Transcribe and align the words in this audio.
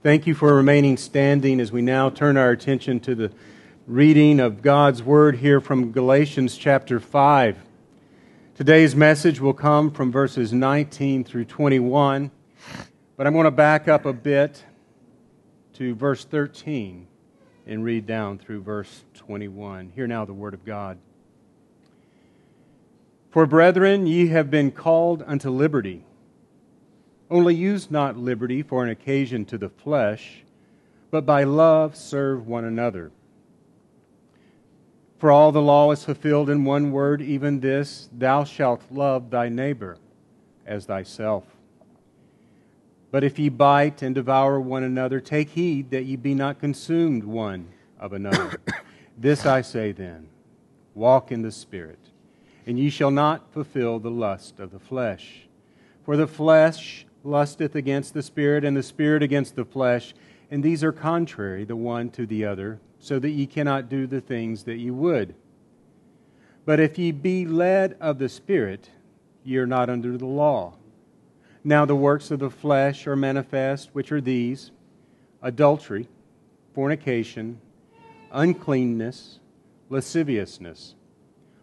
Thank 0.00 0.28
you 0.28 0.34
for 0.34 0.54
remaining 0.54 0.96
standing 0.96 1.58
as 1.58 1.72
we 1.72 1.82
now 1.82 2.08
turn 2.08 2.36
our 2.36 2.50
attention 2.50 3.00
to 3.00 3.16
the 3.16 3.32
reading 3.88 4.38
of 4.38 4.62
God's 4.62 5.02
Word 5.02 5.38
here 5.38 5.60
from 5.60 5.90
Galatians 5.90 6.56
chapter 6.56 7.00
5. 7.00 7.58
Today's 8.54 8.94
message 8.94 9.40
will 9.40 9.52
come 9.52 9.90
from 9.90 10.12
verses 10.12 10.52
19 10.52 11.24
through 11.24 11.46
21, 11.46 12.30
but 13.16 13.26
I'm 13.26 13.32
going 13.32 13.46
to 13.46 13.50
back 13.50 13.88
up 13.88 14.06
a 14.06 14.12
bit 14.12 14.62
to 15.74 15.96
verse 15.96 16.24
13 16.24 17.08
and 17.66 17.82
read 17.82 18.06
down 18.06 18.38
through 18.38 18.62
verse 18.62 19.02
21. 19.14 19.90
Hear 19.96 20.06
now 20.06 20.24
the 20.24 20.32
Word 20.32 20.54
of 20.54 20.64
God. 20.64 20.96
For 23.32 23.46
brethren, 23.46 24.06
ye 24.06 24.28
have 24.28 24.48
been 24.48 24.70
called 24.70 25.24
unto 25.26 25.50
liberty. 25.50 26.04
Only 27.30 27.54
use 27.54 27.90
not 27.90 28.16
liberty 28.16 28.62
for 28.62 28.84
an 28.84 28.90
occasion 28.90 29.44
to 29.46 29.58
the 29.58 29.68
flesh, 29.68 30.44
but 31.10 31.26
by 31.26 31.44
love 31.44 31.94
serve 31.94 32.46
one 32.46 32.64
another. 32.64 33.10
For 35.18 35.30
all 35.30 35.52
the 35.52 35.60
law 35.60 35.90
is 35.90 36.04
fulfilled 36.04 36.48
in 36.48 36.64
one 36.64 36.92
word, 36.92 37.20
even 37.20 37.60
this 37.60 38.08
Thou 38.16 38.44
shalt 38.44 38.82
love 38.90 39.30
thy 39.30 39.48
neighbor 39.48 39.98
as 40.64 40.86
thyself. 40.86 41.44
But 43.10 43.24
if 43.24 43.38
ye 43.38 43.48
bite 43.48 44.02
and 44.02 44.14
devour 44.14 44.60
one 44.60 44.84
another, 44.84 45.20
take 45.20 45.50
heed 45.50 45.90
that 45.90 46.04
ye 46.04 46.16
be 46.16 46.34
not 46.34 46.60
consumed 46.60 47.24
one 47.24 47.68
of 47.98 48.12
another. 48.12 48.60
this 49.18 49.44
I 49.44 49.62
say 49.62 49.92
then 49.92 50.28
walk 50.94 51.32
in 51.32 51.42
the 51.42 51.52
Spirit, 51.52 51.98
and 52.66 52.78
ye 52.78 52.90
shall 52.90 53.10
not 53.10 53.52
fulfill 53.52 53.98
the 53.98 54.10
lust 54.10 54.60
of 54.60 54.70
the 54.70 54.78
flesh. 54.78 55.48
For 56.04 56.16
the 56.16 56.26
flesh 56.26 57.06
lusteth 57.24 57.74
against 57.74 58.14
the 58.14 58.22
Spirit, 58.22 58.64
and 58.64 58.76
the 58.76 58.82
Spirit 58.82 59.22
against 59.22 59.56
the 59.56 59.64
flesh, 59.64 60.14
and 60.50 60.62
these 60.62 60.82
are 60.82 60.92
contrary 60.92 61.64
the 61.64 61.76
one 61.76 62.10
to 62.10 62.26
the 62.26 62.44
other, 62.44 62.80
so 62.98 63.18
that 63.18 63.30
ye 63.30 63.46
cannot 63.46 63.88
do 63.88 64.06
the 64.06 64.20
things 64.20 64.64
that 64.64 64.76
ye 64.76 64.90
would. 64.90 65.34
But 66.64 66.80
if 66.80 66.98
ye 66.98 67.12
be 67.12 67.46
led 67.46 67.96
of 68.00 68.18
the 68.18 68.28
Spirit, 68.28 68.90
ye 69.44 69.56
are 69.56 69.66
not 69.66 69.88
under 69.88 70.16
the 70.16 70.26
law. 70.26 70.74
Now 71.64 71.84
the 71.84 71.96
works 71.96 72.30
of 72.30 72.38
the 72.38 72.50
flesh 72.50 73.06
are 73.06 73.16
manifest, 73.16 73.90
which 73.92 74.12
are 74.12 74.20
these 74.20 74.70
adultery, 75.42 76.08
fornication, 76.74 77.60
uncleanness, 78.32 79.38
lasciviousness, 79.88 80.94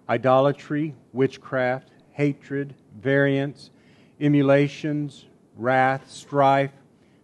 idolatry, 0.10 0.96
witchcraft, 1.14 1.90
hatred, 2.12 2.74
variance, 3.00 3.70
emulations, 4.20 5.26
wrath, 5.56 6.10
strife, 6.10 6.72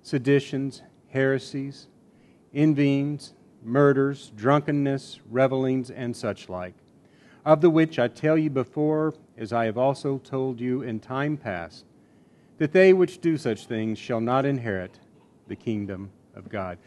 seditions, 0.01 0.81
heresies, 1.09 1.87
envyings, 2.53 3.33
murders, 3.63 4.31
drunkenness, 4.35 5.19
revelings, 5.29 5.91
and 5.91 6.15
such 6.15 6.49
like, 6.49 6.73
of 7.45 7.61
the 7.61 7.69
which 7.69 7.99
I 7.99 8.07
tell 8.07 8.37
you 8.37 8.49
before, 8.49 9.13
as 9.37 9.53
I 9.53 9.65
have 9.65 9.77
also 9.77 10.17
told 10.19 10.59
you 10.59 10.81
in 10.81 10.99
time 10.99 11.37
past, 11.37 11.85
that 12.57 12.71
they 12.71 12.93
which 12.93 13.21
do 13.21 13.37
such 13.37 13.65
things 13.65 13.97
shall 13.97 14.21
not 14.21 14.45
inherit 14.45 14.99
the 15.47 15.55
kingdom 15.55 16.11
of 16.35 16.49
God. 16.49 16.77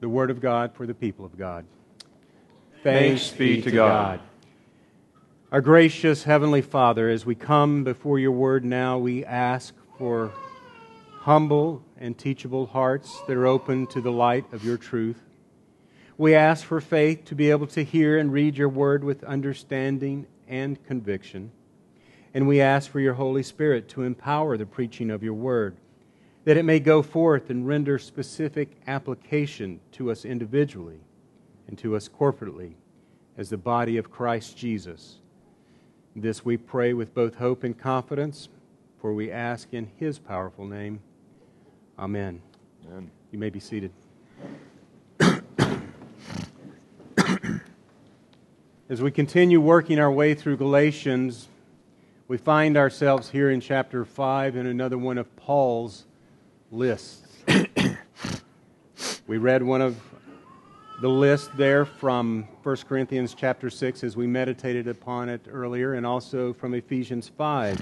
The 0.00 0.08
word 0.08 0.30
of 0.30 0.40
God 0.40 0.74
for 0.74 0.86
the 0.86 0.94
people 0.94 1.24
of 1.24 1.38
God. 1.38 1.64
Thanks, 2.82 3.30
be 3.30 3.60
to 3.62 3.70
God. 3.70 4.20
Our 5.52 5.60
gracious 5.60 6.24
Heavenly 6.24 6.62
Father, 6.62 7.08
as 7.08 7.26
we 7.26 7.34
come 7.34 7.84
before 7.84 8.18
your 8.18 8.32
word 8.32 8.64
now, 8.64 8.98
we 8.98 9.24
ask 9.24 9.74
for 9.98 10.32
humble 11.20 11.82
and 11.98 12.16
teachable 12.16 12.64
hearts 12.64 13.20
that 13.26 13.36
are 13.36 13.46
open 13.46 13.86
to 13.86 14.00
the 14.00 14.10
light 14.10 14.50
of 14.52 14.64
your 14.64 14.78
truth. 14.78 15.20
We 16.16 16.34
ask 16.34 16.64
for 16.64 16.80
faith 16.80 17.26
to 17.26 17.34
be 17.34 17.50
able 17.50 17.66
to 17.68 17.84
hear 17.84 18.16
and 18.18 18.32
read 18.32 18.56
your 18.56 18.70
word 18.70 19.04
with 19.04 19.22
understanding 19.24 20.26
and 20.48 20.82
conviction. 20.84 21.52
And 22.32 22.48
we 22.48 22.62
ask 22.62 22.90
for 22.90 23.00
your 23.00 23.14
Holy 23.14 23.42
Spirit 23.42 23.86
to 23.90 24.02
empower 24.02 24.56
the 24.56 24.64
preaching 24.64 25.10
of 25.10 25.22
your 25.22 25.34
word, 25.34 25.76
that 26.44 26.56
it 26.56 26.64
may 26.64 26.80
go 26.80 27.02
forth 27.02 27.50
and 27.50 27.68
render 27.68 27.98
specific 27.98 28.78
application 28.86 29.80
to 29.92 30.10
us 30.10 30.24
individually 30.24 31.00
and 31.68 31.76
to 31.78 31.96
us 31.96 32.08
corporately 32.08 32.72
as 33.36 33.50
the 33.50 33.58
body 33.58 33.98
of 33.98 34.10
Christ 34.10 34.56
Jesus. 34.56 35.16
This 36.16 36.46
we 36.46 36.56
pray 36.56 36.94
with 36.94 37.14
both 37.14 37.34
hope 37.34 37.62
and 37.62 37.78
confidence, 37.78 38.48
for 39.00 39.14
we 39.14 39.30
ask 39.30 39.72
in 39.72 39.90
his 39.96 40.18
powerful 40.18 40.66
name. 40.66 41.00
Amen. 41.98 42.42
Amen. 42.86 43.10
You 43.32 43.38
may 43.38 43.50
be 43.50 43.60
seated. 43.60 43.92
As 48.88 49.00
we 49.00 49.10
continue 49.10 49.60
working 49.60 49.98
our 50.00 50.10
way 50.10 50.34
through 50.34 50.56
Galatians, 50.56 51.46
we 52.26 52.36
find 52.36 52.76
ourselves 52.76 53.30
here 53.30 53.50
in 53.50 53.60
chapter 53.60 54.04
5 54.04 54.56
in 54.56 54.66
another 54.66 54.98
one 54.98 55.16
of 55.16 55.34
Paul's 55.36 56.06
lists. 56.72 57.26
we 59.26 59.38
read 59.38 59.62
one 59.62 59.80
of 59.80 59.96
the 61.00 61.08
list 61.08 61.56
there 61.56 61.84
from 61.84 62.48
1 62.64 62.76
Corinthians 62.88 63.34
chapter 63.34 63.70
6 63.70 64.04
as 64.04 64.16
we 64.16 64.26
meditated 64.26 64.88
upon 64.88 65.28
it 65.28 65.40
earlier, 65.48 65.94
and 65.94 66.04
also 66.04 66.52
from 66.52 66.74
Ephesians 66.74 67.30
5. 67.38 67.80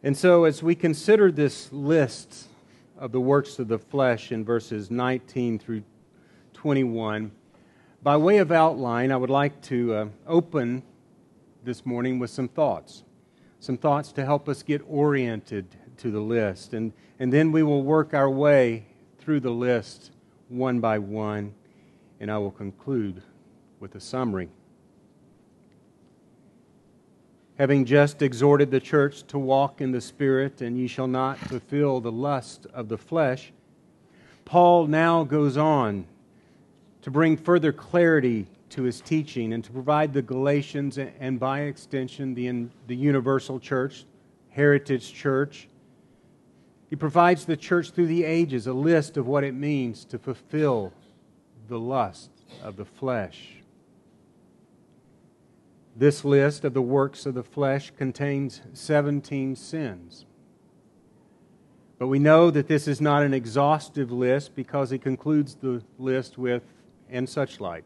And 0.00 0.16
so, 0.16 0.44
as 0.44 0.62
we 0.62 0.76
consider 0.76 1.32
this 1.32 1.72
list 1.72 2.46
of 2.96 3.10
the 3.10 3.20
works 3.20 3.58
of 3.58 3.66
the 3.66 3.80
flesh 3.80 4.30
in 4.30 4.44
verses 4.44 4.92
19 4.92 5.58
through 5.58 5.82
21, 6.52 7.32
by 8.00 8.16
way 8.16 8.38
of 8.38 8.52
outline, 8.52 9.10
I 9.10 9.16
would 9.16 9.28
like 9.28 9.60
to 9.62 9.94
uh, 9.94 10.06
open 10.24 10.84
this 11.64 11.84
morning 11.84 12.20
with 12.20 12.30
some 12.30 12.46
thoughts. 12.46 13.02
Some 13.58 13.76
thoughts 13.76 14.12
to 14.12 14.24
help 14.24 14.48
us 14.48 14.62
get 14.62 14.82
oriented 14.86 15.66
to 15.96 16.12
the 16.12 16.20
list. 16.20 16.74
And, 16.74 16.92
and 17.18 17.32
then 17.32 17.50
we 17.50 17.64
will 17.64 17.82
work 17.82 18.14
our 18.14 18.30
way 18.30 18.86
through 19.18 19.40
the 19.40 19.50
list 19.50 20.12
one 20.48 20.78
by 20.78 21.00
one, 21.00 21.54
and 22.20 22.30
I 22.30 22.38
will 22.38 22.52
conclude 22.52 23.20
with 23.80 23.96
a 23.96 24.00
summary 24.00 24.48
having 27.58 27.84
just 27.84 28.22
exhorted 28.22 28.70
the 28.70 28.80
church 28.80 29.24
to 29.24 29.38
walk 29.38 29.80
in 29.80 29.90
the 29.90 30.00
Spirit, 30.00 30.62
and 30.62 30.78
ye 30.78 30.86
shall 30.86 31.08
not 31.08 31.36
fulfill 31.38 32.00
the 32.00 32.12
lust 32.12 32.66
of 32.72 32.88
the 32.88 32.96
flesh, 32.96 33.52
Paul 34.44 34.86
now 34.86 35.24
goes 35.24 35.56
on 35.56 36.06
to 37.02 37.10
bring 37.10 37.36
further 37.36 37.72
clarity 37.72 38.46
to 38.70 38.84
his 38.84 39.00
teaching 39.00 39.52
and 39.52 39.64
to 39.64 39.72
provide 39.72 40.12
the 40.12 40.22
Galatians 40.22 40.98
and 40.98 41.40
by 41.40 41.62
extension 41.62 42.34
the, 42.34 42.66
the 42.86 42.96
universal 42.96 43.58
church, 43.58 44.04
heritage 44.50 45.12
church. 45.12 45.68
He 46.88 46.96
provides 46.96 47.44
the 47.44 47.56
church 47.56 47.90
through 47.90 48.06
the 48.06 48.24
ages 48.24 48.66
a 48.66 48.72
list 48.72 49.16
of 49.16 49.26
what 49.26 49.44
it 49.44 49.52
means 49.52 50.04
to 50.06 50.18
fulfill 50.18 50.92
the 51.68 51.78
lust 51.78 52.30
of 52.62 52.76
the 52.76 52.84
flesh. 52.84 53.57
This 55.98 56.24
list 56.24 56.64
of 56.64 56.74
the 56.74 56.80
works 56.82 57.26
of 57.26 57.34
the 57.34 57.42
flesh 57.42 57.90
contains 57.98 58.62
17 58.72 59.56
sins. 59.56 60.26
But 61.98 62.06
we 62.06 62.20
know 62.20 62.52
that 62.52 62.68
this 62.68 62.86
is 62.86 63.00
not 63.00 63.24
an 63.24 63.34
exhaustive 63.34 64.12
list 64.12 64.54
because 64.54 64.90
he 64.90 64.98
concludes 64.98 65.56
the 65.56 65.82
list 65.98 66.38
with, 66.38 66.62
and 67.10 67.28
such 67.28 67.58
like. 67.58 67.84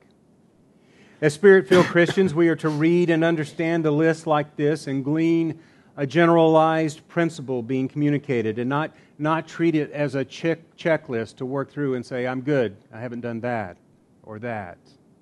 As 1.22 1.32
spirit 1.32 1.66
filled 1.66 1.86
Christians, 1.86 2.34
we 2.34 2.50
are 2.50 2.56
to 2.56 2.68
read 2.68 3.08
and 3.08 3.24
understand 3.24 3.86
a 3.86 3.90
list 3.90 4.26
like 4.26 4.56
this 4.56 4.86
and 4.88 5.02
glean 5.02 5.58
a 5.96 6.06
generalized 6.06 7.08
principle 7.08 7.62
being 7.62 7.88
communicated 7.88 8.58
and 8.58 8.68
not, 8.68 8.94
not 9.18 9.48
treat 9.48 9.74
it 9.74 9.90
as 9.92 10.16
a 10.16 10.24
check, 10.24 10.58
checklist 10.76 11.36
to 11.36 11.46
work 11.46 11.70
through 11.70 11.94
and 11.94 12.04
say, 12.04 12.26
I'm 12.26 12.42
good, 12.42 12.76
I 12.92 13.00
haven't 13.00 13.20
done 13.22 13.40
that, 13.40 13.78
or 14.22 14.38
that, 14.40 14.76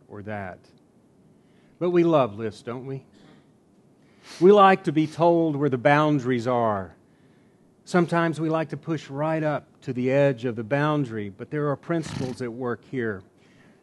or 0.08 0.22
that. 0.22 0.58
But 1.80 1.90
we 1.90 2.04
love 2.04 2.38
lists, 2.38 2.60
don't 2.60 2.86
we? 2.86 3.02
We 4.38 4.52
like 4.52 4.84
to 4.84 4.92
be 4.92 5.06
told 5.06 5.56
where 5.56 5.70
the 5.70 5.78
boundaries 5.78 6.46
are. 6.46 6.94
Sometimes 7.86 8.38
we 8.38 8.50
like 8.50 8.68
to 8.68 8.76
push 8.76 9.08
right 9.08 9.42
up 9.42 9.66
to 9.80 9.94
the 9.94 10.12
edge 10.12 10.44
of 10.44 10.56
the 10.56 10.62
boundary, 10.62 11.30
but 11.30 11.50
there 11.50 11.68
are 11.70 11.76
principles 11.76 12.42
at 12.42 12.52
work 12.52 12.82
here. 12.90 13.22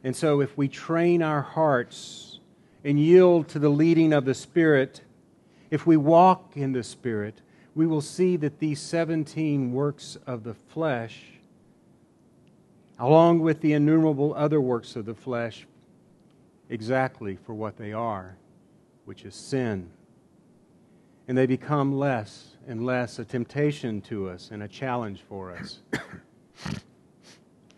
And 0.04 0.16
so, 0.16 0.42
if 0.42 0.56
we 0.56 0.68
train 0.68 1.24
our 1.24 1.42
hearts 1.42 2.40
and 2.84 3.00
yield 3.00 3.50
to 3.50 3.60
the 3.60 3.70
leading 3.70 4.14
of 4.14 4.26
the 4.26 4.36
Spirit, 4.36 5.02
if 5.72 5.88
we 5.88 5.98
walk 5.98 6.52
in 6.56 6.74
the 6.74 6.84
Spirit, 6.84 7.42
we 7.74 7.88
will 7.88 8.02
see 8.02 8.38
that 8.38 8.60
these 8.60 8.80
17 8.80 9.74
works 9.74 10.20
of 10.28 10.44
the 10.44 10.54
flesh, 10.54 11.24
along 13.00 13.40
with 13.40 13.62
the 13.62 13.74
innumerable 13.74 14.36
other 14.36 14.62
works 14.62 14.96
of 14.96 15.06
the 15.06 15.16
flesh, 15.16 15.66
exactly 16.70 17.38
for 17.46 17.54
what 17.54 17.78
they 17.78 17.94
are, 17.94 18.38
which 19.06 19.24
is 19.24 19.36
sin. 19.36 19.90
And 21.28 21.38
they 21.38 21.46
become 21.46 21.98
less 21.98 22.56
and 22.68 22.86
less 22.86 23.20
a 23.20 23.26
temptation 23.26 24.02
to 24.02 24.30
us 24.30 24.50
and 24.52 24.64
a 24.64 24.68
challenge 24.68 25.22
for 25.28 25.52
us. 25.52 25.80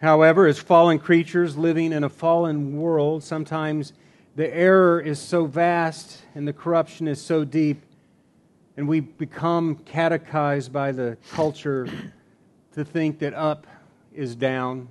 However, 0.01 0.47
as 0.47 0.59
fallen 0.59 0.97
creatures 0.97 1.57
living 1.57 1.91
in 1.91 2.03
a 2.03 2.09
fallen 2.09 2.80
world, 2.80 3.24
sometimes 3.24 3.94
the 4.36 4.53
error 4.56 5.01
is 5.01 5.19
so 5.19 5.45
vast 5.45 6.21
and 6.36 6.47
the 6.47 6.53
corruption 6.53 7.07
is 7.07 7.21
so 7.21 7.44
deep, 7.44 7.83
and 8.77 8.88
we 8.88 9.01
become 9.01 9.75
catechized 9.75 10.71
by 10.71 10.91
the 10.91 11.18
culture 11.31 11.88
to 12.74 12.86
think 12.86 13.19
that 13.19 13.33
up 13.33 13.68
is 14.13 14.36
down, 14.36 14.88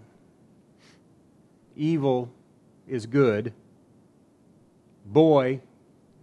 evil 1.75 2.31
is 2.87 3.07
good, 3.07 3.53
boy 5.13 5.61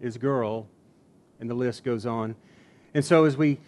is 0.02 0.18
girl, 0.18 0.68
and 1.40 1.50
the 1.50 1.54
list 1.54 1.84
goes 1.84 2.06
on. 2.06 2.36
And 2.94 3.04
so 3.04 3.26
as 3.26 3.36
we, 3.36 3.60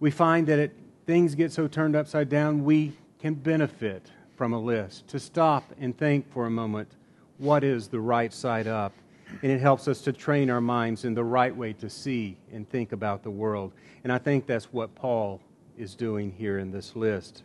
we 0.00 0.10
find 0.10 0.46
that 0.46 0.58
it, 0.58 0.72
things 1.06 1.34
get 1.34 1.52
so 1.52 1.68
turned 1.68 1.94
upside 1.94 2.28
down, 2.28 2.64
we 2.64 2.92
can 3.18 3.34
benefit 3.34 4.10
from 4.36 4.52
a 4.52 4.60
list 4.60 5.08
to 5.08 5.18
stop 5.18 5.72
and 5.80 5.96
think 5.96 6.30
for 6.32 6.46
a 6.46 6.50
moment 6.50 6.88
what 7.38 7.64
is 7.64 7.88
the 7.88 8.00
right 8.00 8.32
side 8.32 8.66
up. 8.66 8.92
And 9.42 9.50
it 9.50 9.60
helps 9.60 9.88
us 9.88 10.00
to 10.02 10.12
train 10.12 10.50
our 10.50 10.60
minds 10.60 11.04
in 11.04 11.14
the 11.14 11.24
right 11.24 11.54
way 11.54 11.72
to 11.74 11.90
see 11.90 12.36
and 12.52 12.68
think 12.68 12.92
about 12.92 13.22
the 13.22 13.30
world. 13.30 13.72
And 14.04 14.12
I 14.12 14.18
think 14.18 14.46
that's 14.46 14.72
what 14.72 14.94
Paul 14.94 15.40
is 15.76 15.94
doing 15.94 16.32
here 16.32 16.58
in 16.58 16.70
this 16.70 16.94
list. 16.94 17.42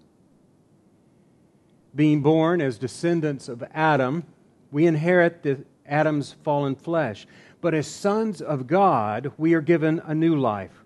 Being 1.95 2.21
born 2.21 2.61
as 2.61 2.77
descendants 2.77 3.49
of 3.49 3.63
Adam, 3.73 4.23
we 4.71 4.85
inherit 4.85 5.43
the, 5.43 5.65
Adam's 5.85 6.35
fallen 6.43 6.75
flesh. 6.75 7.27
But 7.61 7.73
as 7.73 7.87
sons 7.87 8.41
of 8.41 8.67
God, 8.67 9.31
we 9.37 9.53
are 9.53 9.61
given 9.61 10.01
a 10.05 10.15
new 10.15 10.35
life 10.35 10.83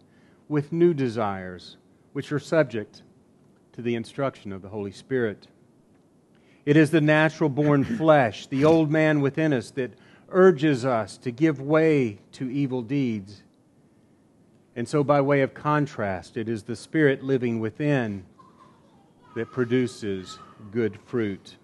with 0.47 0.71
new 0.71 0.94
desires, 0.94 1.77
which 2.13 2.31
are 2.31 2.39
subject 2.39 3.01
to 3.74 3.81
the 3.81 3.95
instruction 3.95 4.51
of 4.51 4.62
the 4.62 4.69
Holy 4.69 4.92
Spirit. 4.92 5.47
It 6.65 6.77
is 6.77 6.92
the 6.92 7.01
natural 7.01 7.50
born 7.50 7.83
flesh, 7.97 8.47
the 8.47 8.65
old 8.65 8.92
man 8.92 9.21
within 9.21 9.53
us, 9.53 9.71
that 9.71 9.94
urges 10.30 10.86
us 10.86 11.18
to 11.19 11.31
give 11.31 11.62
way 11.62 12.19
to 12.33 12.50
evil 12.50 12.81
deeds. 12.81 13.44
And 14.75 14.88
so, 14.88 15.03
by 15.03 15.21
way 15.21 15.41
of 15.41 15.53
contrast, 15.53 16.36
it 16.36 16.50
is 16.50 16.63
the 16.63 16.75
Spirit 16.75 17.24
living 17.24 17.59
within 17.59 18.25
that 19.36 19.51
produces 19.51 20.39
good 20.71 21.00
fruit. 21.06 21.56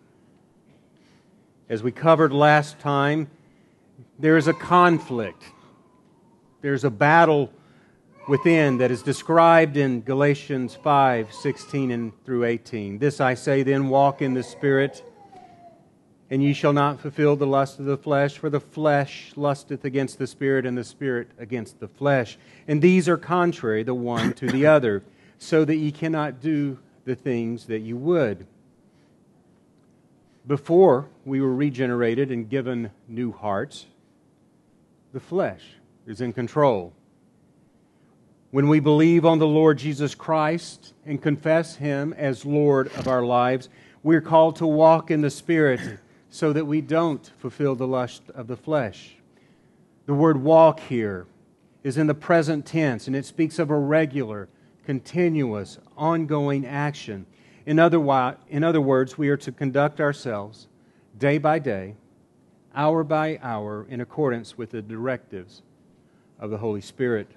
As 1.71 1.81
we 1.81 1.93
covered 1.93 2.33
last 2.33 2.79
time, 2.79 3.29
there 4.19 4.35
is 4.35 4.49
a 4.49 4.53
conflict, 4.53 5.41
there's 6.59 6.83
a 6.83 6.89
battle 6.89 7.49
within 8.27 8.79
that 8.79 8.91
is 8.91 9.01
described 9.01 9.77
in 9.77 10.01
Galatians 10.01 10.75
5 10.75 11.33
16 11.33 11.91
and 11.91 12.25
through 12.25 12.43
18. 12.43 12.99
This 12.99 13.21
I 13.21 13.35
say 13.35 13.63
then, 13.63 13.87
walk 13.87 14.21
in 14.21 14.33
the 14.33 14.43
Spirit, 14.43 15.01
and 16.29 16.43
ye 16.43 16.51
shall 16.51 16.73
not 16.73 16.99
fulfill 16.99 17.37
the 17.37 17.47
lust 17.47 17.79
of 17.79 17.85
the 17.85 17.95
flesh, 17.95 18.37
for 18.37 18.49
the 18.49 18.59
flesh 18.59 19.31
lusteth 19.37 19.85
against 19.85 20.19
the 20.19 20.27
Spirit, 20.27 20.65
and 20.65 20.77
the 20.77 20.83
Spirit 20.83 21.29
against 21.37 21.79
the 21.79 21.87
flesh. 21.87 22.37
And 22.67 22.81
these 22.81 23.07
are 23.07 23.15
contrary 23.15 23.83
the 23.83 23.93
one 23.93 24.33
to 24.33 24.47
the 24.47 24.65
other, 24.75 25.03
so 25.37 25.63
that 25.63 25.77
ye 25.77 25.93
cannot 25.93 26.41
do 26.41 26.79
the 27.05 27.15
things 27.15 27.67
that 27.67 27.79
you 27.79 27.95
would. 27.95 28.45
Before 30.47 31.07
we 31.23 31.39
were 31.39 31.53
regenerated 31.53 32.31
and 32.31 32.49
given 32.49 32.91
new 33.07 33.31
hearts, 33.31 33.85
the 35.13 35.19
flesh 35.19 35.61
is 36.07 36.21
in 36.21 36.33
control. 36.33 36.93
When 38.49 38.67
we 38.67 38.79
believe 38.79 39.25
on 39.25 39.39
the 39.39 39.47
Lord 39.47 39.77
Jesus 39.77 40.15
Christ 40.15 40.93
and 41.05 41.21
confess 41.21 41.75
Him 41.75 42.13
as 42.13 42.45
Lord 42.45 42.87
of 42.97 43.07
our 43.07 43.23
lives, 43.23 43.69
we're 44.03 44.21
called 44.21 44.55
to 44.57 44.67
walk 44.67 45.11
in 45.11 45.21
the 45.21 45.29
Spirit 45.29 45.79
so 46.29 46.51
that 46.53 46.65
we 46.65 46.81
don't 46.81 47.31
fulfill 47.37 47.75
the 47.75 47.87
lust 47.87 48.23
of 48.33 48.47
the 48.47 48.57
flesh. 48.57 49.15
The 50.05 50.13
word 50.13 50.41
walk 50.41 50.79
here 50.79 51.27
is 51.83 51.97
in 51.97 52.07
the 52.07 52.13
present 52.13 52.65
tense, 52.65 53.07
and 53.07 53.15
it 53.15 53.25
speaks 53.25 53.59
of 53.59 53.69
a 53.69 53.77
regular, 53.77 54.49
continuous, 54.85 55.77
ongoing 55.95 56.65
action. 56.65 57.25
In 57.65 57.79
other, 57.79 57.99
in 58.49 58.63
other 58.63 58.81
words, 58.81 59.17
we 59.17 59.29
are 59.29 59.37
to 59.37 59.51
conduct 59.51 60.01
ourselves 60.01 60.67
day 61.17 61.37
by 61.37 61.59
day, 61.59 61.95
hour 62.75 63.03
by 63.03 63.39
hour, 63.43 63.85
in 63.89 64.01
accordance 64.01 64.57
with 64.57 64.71
the 64.71 64.81
directives 64.81 65.61
of 66.39 66.49
the 66.49 66.57
Holy 66.57 66.81
Spirit. 66.81 67.27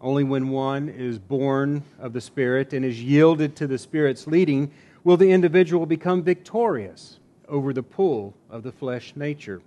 Only 0.00 0.24
when 0.24 0.48
one 0.48 0.88
is 0.88 1.18
born 1.18 1.82
of 1.98 2.12
the 2.12 2.20
Spirit 2.20 2.72
and 2.72 2.84
is 2.84 3.02
yielded 3.02 3.56
to 3.56 3.66
the 3.66 3.78
Spirit's 3.78 4.26
leading 4.26 4.72
will 5.04 5.16
the 5.16 5.30
individual 5.30 5.86
become 5.86 6.22
victorious 6.22 7.18
over 7.48 7.72
the 7.72 7.82
pull 7.82 8.34
of 8.50 8.62
the 8.62 8.72
flesh 8.72 9.14
nature. 9.16 9.62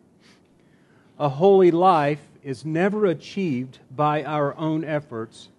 A 1.17 1.29
holy 1.29 1.71
life 1.71 2.27
is 2.43 2.65
never 2.65 3.05
achieved 3.05 3.79
by 3.89 4.23
our 4.23 4.55
own 4.57 4.83
efforts 4.83 5.49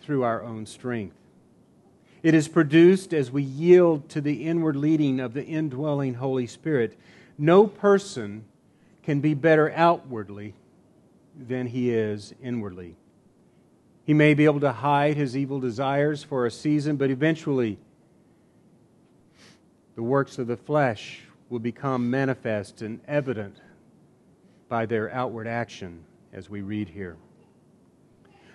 through 0.00 0.24
our 0.24 0.42
own 0.42 0.66
strength. 0.66 1.17
It 2.28 2.34
is 2.34 2.46
produced 2.46 3.14
as 3.14 3.30
we 3.30 3.42
yield 3.42 4.10
to 4.10 4.20
the 4.20 4.44
inward 4.44 4.76
leading 4.76 5.18
of 5.18 5.32
the 5.32 5.46
indwelling 5.46 6.12
Holy 6.12 6.46
Spirit. 6.46 6.94
No 7.38 7.66
person 7.66 8.44
can 9.02 9.20
be 9.20 9.32
better 9.32 9.72
outwardly 9.74 10.52
than 11.34 11.68
he 11.68 11.88
is 11.88 12.34
inwardly. 12.42 12.96
He 14.04 14.12
may 14.12 14.34
be 14.34 14.44
able 14.44 14.60
to 14.60 14.72
hide 14.72 15.16
his 15.16 15.38
evil 15.38 15.58
desires 15.58 16.22
for 16.22 16.44
a 16.44 16.50
season, 16.50 16.96
but 16.96 17.08
eventually 17.08 17.78
the 19.94 20.02
works 20.02 20.36
of 20.36 20.48
the 20.48 20.58
flesh 20.58 21.22
will 21.48 21.60
become 21.60 22.10
manifest 22.10 22.82
and 22.82 23.00
evident 23.08 23.56
by 24.68 24.84
their 24.84 25.10
outward 25.14 25.46
action, 25.46 26.04
as 26.34 26.50
we 26.50 26.60
read 26.60 26.90
here. 26.90 27.16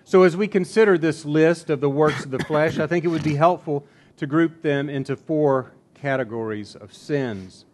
So, 0.06 0.24
as 0.24 0.36
we 0.36 0.48
consider 0.48 0.98
this 0.98 1.24
list 1.24 1.70
of 1.70 1.80
the 1.80 1.90
works 1.90 2.26
of 2.26 2.32
the 2.32 2.40
flesh, 2.46 2.78
I 2.78 2.88
think 2.88 3.06
it 3.06 3.10
would 3.10 3.24
be 3.24 3.36
helpful 3.36 3.86
to 4.18 4.28
group 4.28 4.62
them 4.62 4.90
into 4.90 5.16
four 5.16 5.72
categories 5.94 6.76
of 6.76 6.94
sins. 6.94 7.66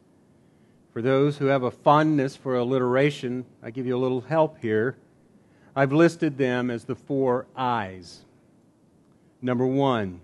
For 0.94 1.02
those 1.02 1.38
who 1.38 1.46
have 1.46 1.64
a 1.64 1.72
fondness 1.72 2.36
for 2.36 2.56
alliteration, 2.56 3.46
I 3.64 3.72
give 3.72 3.86
you 3.86 3.96
a 3.96 4.00
little 4.00 4.22
help 4.22 4.60
here. 4.60 4.98
I've 5.76 5.92
listed 5.92 6.38
them 6.38 6.70
as 6.70 6.86
the 6.86 6.96
four 6.96 7.48
I's. 7.56 8.26
Number 9.42 9.66
one, 9.66 10.22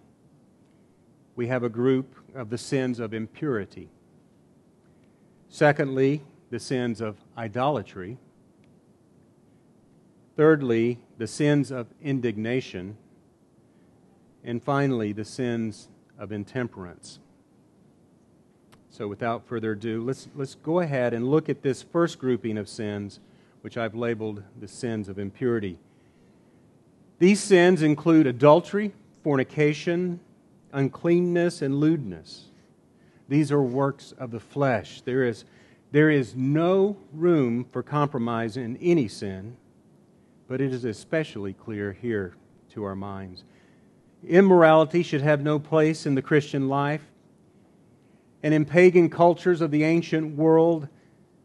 we 1.36 1.48
have 1.48 1.64
a 1.64 1.70
group 1.70 2.16
of 2.34 2.50
the 2.50 2.58
sins 2.58 3.00
of 3.00 3.14
impurity. 3.14 3.90
Secondly, 5.50 6.22
the 6.50 6.60
sins 6.60 7.02
of 7.02 7.18
idolatry. 7.38 8.18
Thirdly, 10.36 11.00
the 11.18 11.28
sins 11.28 11.72
of 11.72 11.88
indignation. 12.02 12.98
And 14.44 14.62
finally, 14.62 15.12
the 15.14 15.26
sins 15.26 15.88
of 16.20 16.32
intemperance. 16.32 17.20
So, 18.90 19.08
without 19.08 19.46
further 19.46 19.74
ado, 19.74 20.04
let's, 20.04 20.30
let's 20.36 20.56
go 20.56 20.80
ahead 20.80 21.14
and 21.14 21.30
look 21.30 21.50
at 21.50 21.62
this 21.62 21.82
first 21.82 22.20
grouping 22.20 22.58
of 22.58 22.70
sins 22.70 23.20
which 23.62 23.78
I've 23.78 23.96
labeled 23.96 24.44
the 24.60 24.68
sins 24.68 25.10
of 25.10 25.18
impurity. 25.18 25.80
These 27.18 27.40
sins 27.40 27.82
include 27.82 28.28
adultery, 28.28 28.94
fornication, 29.24 30.20
uncleanness, 30.72 31.62
and 31.62 31.80
lewdness. 31.80 32.46
These 33.28 33.52
are 33.52 33.64
works 33.64 34.14
of 34.20 34.32
the 34.32 34.40
flesh. 34.40 35.02
There 35.02 35.24
is, 35.24 35.46
there 35.92 36.10
is 36.10 36.36
no 36.36 36.98
room 37.12 37.66
for 37.72 37.82
compromise 37.82 38.56
in 38.56 38.78
any 38.78 39.08
sin, 39.08 39.58
but 40.48 40.62
it 40.62 40.74
is 40.74 40.86
especially 40.86 41.54
clear 41.54 41.92
here 41.94 42.36
to 42.70 42.84
our 42.84 42.96
minds. 42.96 43.44
Immorality 44.28 45.04
should 45.04 45.22
have 45.22 45.42
no 45.42 45.60
place 45.60 46.06
in 46.06 46.16
the 46.16 46.22
Christian 46.22 46.68
life. 46.68 47.02
And 48.44 48.54
in 48.54 48.66
pagan 48.66 49.10
cultures 49.10 49.62
of 49.62 49.72
the 49.72 49.84
ancient 49.84 50.36
world, 50.36 50.88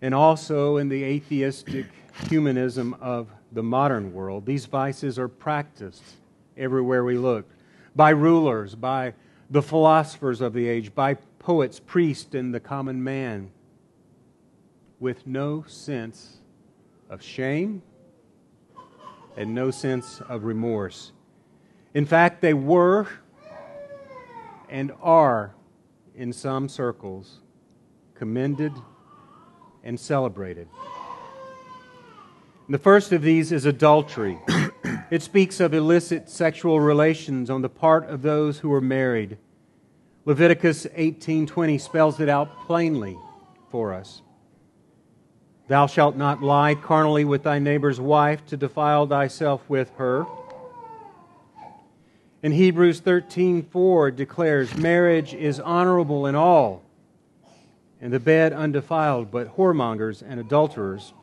and 0.02 0.14
also 0.14 0.76
in 0.76 0.88
the 0.88 1.02
atheistic 1.02 1.86
humanism 2.28 2.94
of 3.00 3.28
the 3.52 3.62
modern 3.62 4.12
world. 4.12 4.46
These 4.46 4.66
vices 4.66 5.18
are 5.18 5.28
practiced 5.28 6.02
everywhere 6.56 7.04
we 7.04 7.16
look 7.16 7.48
by 7.96 8.10
rulers, 8.10 8.74
by 8.74 9.14
the 9.50 9.62
philosophers 9.62 10.40
of 10.40 10.52
the 10.52 10.68
age, 10.68 10.94
by 10.94 11.14
poets, 11.38 11.80
priests, 11.80 12.34
and 12.34 12.54
the 12.54 12.60
common 12.60 13.02
man 13.02 13.50
with 15.00 15.26
no 15.26 15.64
sense 15.66 16.38
of 17.08 17.22
shame 17.22 17.82
and 19.40 19.54
no 19.54 19.70
sense 19.70 20.20
of 20.28 20.44
remorse. 20.44 21.12
In 21.94 22.04
fact, 22.04 22.42
they 22.42 22.52
were 22.52 23.08
and 24.68 24.92
are, 25.00 25.54
in 26.14 26.30
some 26.30 26.68
circles, 26.68 27.38
commended 28.14 28.74
and 29.82 29.98
celebrated. 29.98 30.68
The 32.68 32.76
first 32.76 33.12
of 33.12 33.22
these 33.22 33.50
is 33.50 33.64
adultery. 33.64 34.38
it 35.10 35.22
speaks 35.22 35.58
of 35.58 35.72
illicit 35.72 36.28
sexual 36.28 36.78
relations 36.78 37.48
on 37.48 37.62
the 37.62 37.70
part 37.70 38.10
of 38.10 38.20
those 38.20 38.58
who 38.58 38.70
are 38.74 38.82
married. 38.82 39.38
Leviticus 40.26 40.86
18:20 40.94 41.80
spells 41.80 42.20
it 42.20 42.28
out 42.28 42.66
plainly 42.66 43.16
for 43.70 43.94
us. 43.94 44.20
Thou 45.70 45.86
shalt 45.86 46.16
not 46.16 46.42
lie 46.42 46.74
carnally 46.74 47.24
with 47.24 47.44
thy 47.44 47.60
neighbor's 47.60 48.00
wife 48.00 48.44
to 48.46 48.56
defile 48.56 49.06
thyself 49.06 49.62
with 49.70 49.88
her. 49.98 50.26
And 52.42 52.52
Hebrews 52.52 53.00
13:4 53.02 54.10
declares 54.10 54.76
marriage 54.76 55.32
is 55.32 55.60
honorable 55.60 56.26
in 56.26 56.34
all, 56.34 56.82
and 58.00 58.12
the 58.12 58.18
bed 58.18 58.52
undefiled, 58.52 59.30
but 59.30 59.56
whoremongers 59.56 60.24
and 60.28 60.40
adulterers 60.40 61.14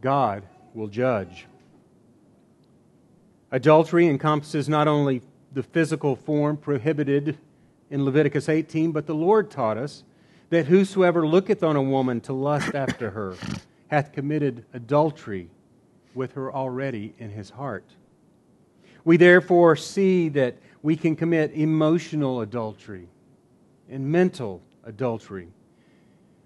God 0.00 0.44
will 0.72 0.86
judge. 0.86 1.48
Adultery 3.50 4.06
encompasses 4.06 4.68
not 4.68 4.86
only 4.86 5.22
the 5.52 5.64
physical 5.64 6.14
form 6.14 6.56
prohibited 6.56 7.36
in 7.90 8.04
Leviticus 8.04 8.48
18, 8.48 8.92
but 8.92 9.06
the 9.06 9.14
Lord 9.16 9.50
taught 9.50 9.76
us 9.76 10.04
that 10.50 10.66
whosoever 10.66 11.26
looketh 11.26 11.62
on 11.62 11.76
a 11.76 11.82
woman 11.82 12.20
to 12.22 12.32
lust 12.32 12.74
after 12.74 13.10
her 13.10 13.34
hath 13.88 14.12
committed 14.12 14.64
adultery 14.72 15.48
with 16.14 16.32
her 16.32 16.52
already 16.52 17.14
in 17.18 17.30
his 17.30 17.50
heart. 17.50 17.84
We 19.04 19.16
therefore 19.16 19.76
see 19.76 20.28
that 20.30 20.56
we 20.82 20.96
can 20.96 21.16
commit 21.16 21.52
emotional 21.52 22.40
adultery 22.40 23.08
and 23.88 24.10
mental 24.10 24.62
adultery. 24.84 25.48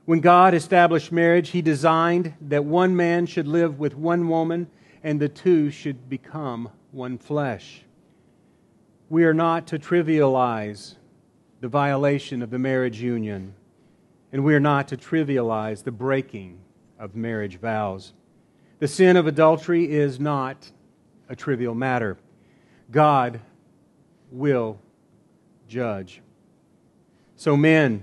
When 0.04 0.20
God 0.20 0.54
established 0.54 1.12
marriage, 1.12 1.50
He 1.50 1.62
designed 1.62 2.34
that 2.42 2.64
one 2.64 2.94
man 2.94 3.26
should 3.26 3.46
live 3.46 3.78
with 3.78 3.96
one 3.96 4.28
woman 4.28 4.68
and 5.02 5.18
the 5.18 5.28
two 5.28 5.70
should 5.70 6.08
become 6.08 6.70
one 6.92 7.18
flesh. 7.18 7.82
We 9.08 9.24
are 9.24 9.34
not 9.34 9.66
to 9.68 9.78
trivialize 9.78 10.96
the 11.60 11.68
violation 11.68 12.42
of 12.42 12.50
the 12.50 12.58
marriage 12.58 13.00
union, 13.00 13.54
and 14.34 14.42
we 14.42 14.52
are 14.52 14.60
not 14.60 14.88
to 14.88 14.96
trivialize 14.96 15.84
the 15.84 15.92
breaking 15.92 16.58
of 16.98 17.14
marriage 17.14 17.60
vows. 17.60 18.12
The 18.80 18.88
sin 18.88 19.16
of 19.16 19.28
adultery 19.28 19.88
is 19.88 20.18
not 20.18 20.72
a 21.28 21.36
trivial 21.36 21.72
matter. 21.72 22.18
God 22.90 23.40
will 24.32 24.80
judge. 25.68 26.20
So, 27.36 27.56
men, 27.56 28.02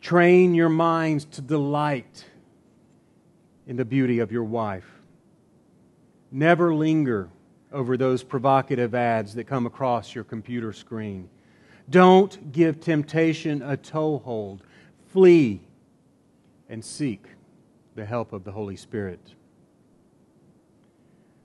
train 0.00 0.56
your 0.56 0.68
minds 0.68 1.24
to 1.26 1.40
delight 1.40 2.24
in 3.68 3.76
the 3.76 3.84
beauty 3.84 4.18
of 4.18 4.32
your 4.32 4.42
wife. 4.42 4.90
Never 6.32 6.74
linger 6.74 7.28
over 7.72 7.96
those 7.96 8.24
provocative 8.24 8.92
ads 8.92 9.34
that 9.34 9.44
come 9.44 9.66
across 9.66 10.16
your 10.16 10.24
computer 10.24 10.72
screen. 10.72 11.28
Don't 11.88 12.52
give 12.52 12.80
temptation 12.80 13.62
a 13.62 13.76
toehold. 13.76 14.62
Flee 15.12 15.60
and 16.68 16.84
seek 16.84 17.24
the 17.94 18.04
help 18.04 18.32
of 18.32 18.44
the 18.44 18.52
Holy 18.52 18.76
Spirit. 18.76 19.34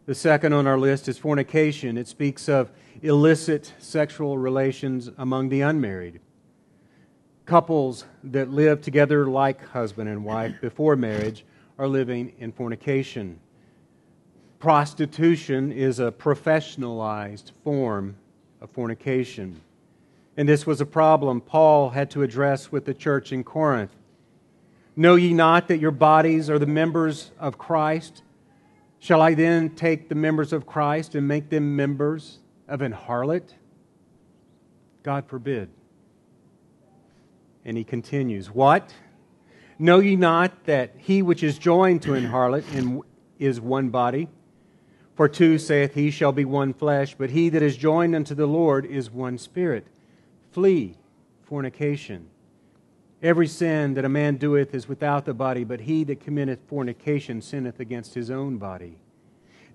The 0.06 0.16
second 0.16 0.54
on 0.54 0.66
our 0.66 0.80
list 0.80 1.08
is 1.08 1.20
fornication. 1.20 1.98
It 1.98 2.08
speaks 2.08 2.50
of 2.50 2.72
illicit 3.04 3.74
sexual 3.78 4.38
relations 4.38 5.10
among 5.18 5.50
the 5.50 5.62
unmarried. 5.62 6.20
Couples 7.46 8.06
that 8.24 8.50
live 8.50 8.82
together 8.82 9.28
like 9.28 9.64
husband 9.68 10.10
and 10.10 10.24
wife 10.24 10.56
before 10.62 10.96
marriage 10.96 11.46
are 11.78 11.88
living 11.88 12.34
in 12.40 12.52
fornication. 12.52 13.40
Prostitution 14.60 15.72
is 15.72 16.00
a 16.00 16.12
professionalized 16.12 17.52
form 17.64 18.16
of 18.62 18.70
fornication. 18.72 19.62
And 20.40 20.48
this 20.48 20.66
was 20.66 20.80
a 20.80 20.86
problem 20.86 21.42
Paul 21.42 21.90
had 21.90 22.10
to 22.12 22.24
address 22.24 22.72
with 22.72 22.86
the 22.86 22.94
church 22.94 23.34
in 23.34 23.44
Corinth. 23.44 23.94
Know 24.96 25.16
ye 25.16 25.34
not 25.34 25.68
that 25.68 25.82
your 25.82 25.92
bodies 25.92 26.50
are 26.50 26.58
the 26.58 26.66
members 26.66 27.32
of 27.38 27.58
Christ? 27.58 28.24
Shall 29.00 29.22
I 29.22 29.34
then 29.34 29.72
take 29.72 30.08
the 30.08 30.16
members 30.16 30.54
of 30.54 30.66
Christ 30.66 31.14
and 31.14 31.28
make 31.28 31.50
them 31.50 31.76
members 31.76 32.40
of 32.70 32.82
an 32.82 32.94
harlot? 32.94 33.54
God 35.04 35.28
forbid. 35.28 35.68
And 37.66 37.76
he 37.76 37.84
continues, 37.84 38.50
What? 38.50 38.94
Know 39.78 40.00
ye 40.00 40.16
not 40.16 40.64
that 40.64 40.94
he 41.00 41.22
which 41.22 41.44
is 41.44 41.58
joined 41.58 42.02
to 42.04 42.14
an 42.14 42.26
harlot 42.26 42.64
is 43.40 43.60
one 43.60 43.90
body? 43.90 44.30
For 45.16 45.28
two, 45.28 45.58
saith 45.58 45.96
he, 45.96 46.10
shall 46.12 46.32
be 46.32 46.46
one 46.46 46.74
flesh, 46.74 47.14
but 47.18 47.32
he 47.32 47.50
that 47.50 47.62
is 47.62 47.76
joined 47.76 48.16
unto 48.16 48.34
the 48.34 48.48
Lord 48.48 48.86
is 48.86 49.12
one 49.12 49.38
spirit. 49.38 49.86
Flee 50.52 50.96
fornication. 51.44 52.28
Every 53.22 53.48
sin 53.48 53.96
that 53.96 54.06
a 54.06 54.10
man 54.10 54.38
doeth 54.38 54.74
is 54.74 54.88
without 54.88 55.26
the 55.26 55.34
body, 55.34 55.64
but 55.64 55.82
he 55.82 56.04
that 56.06 56.22
committeth 56.22 56.60
fornication 56.68 57.42
sinneth 57.42 57.80
against 57.80 58.14
his 58.14 58.32
own 58.32 58.58
body. 58.58 58.98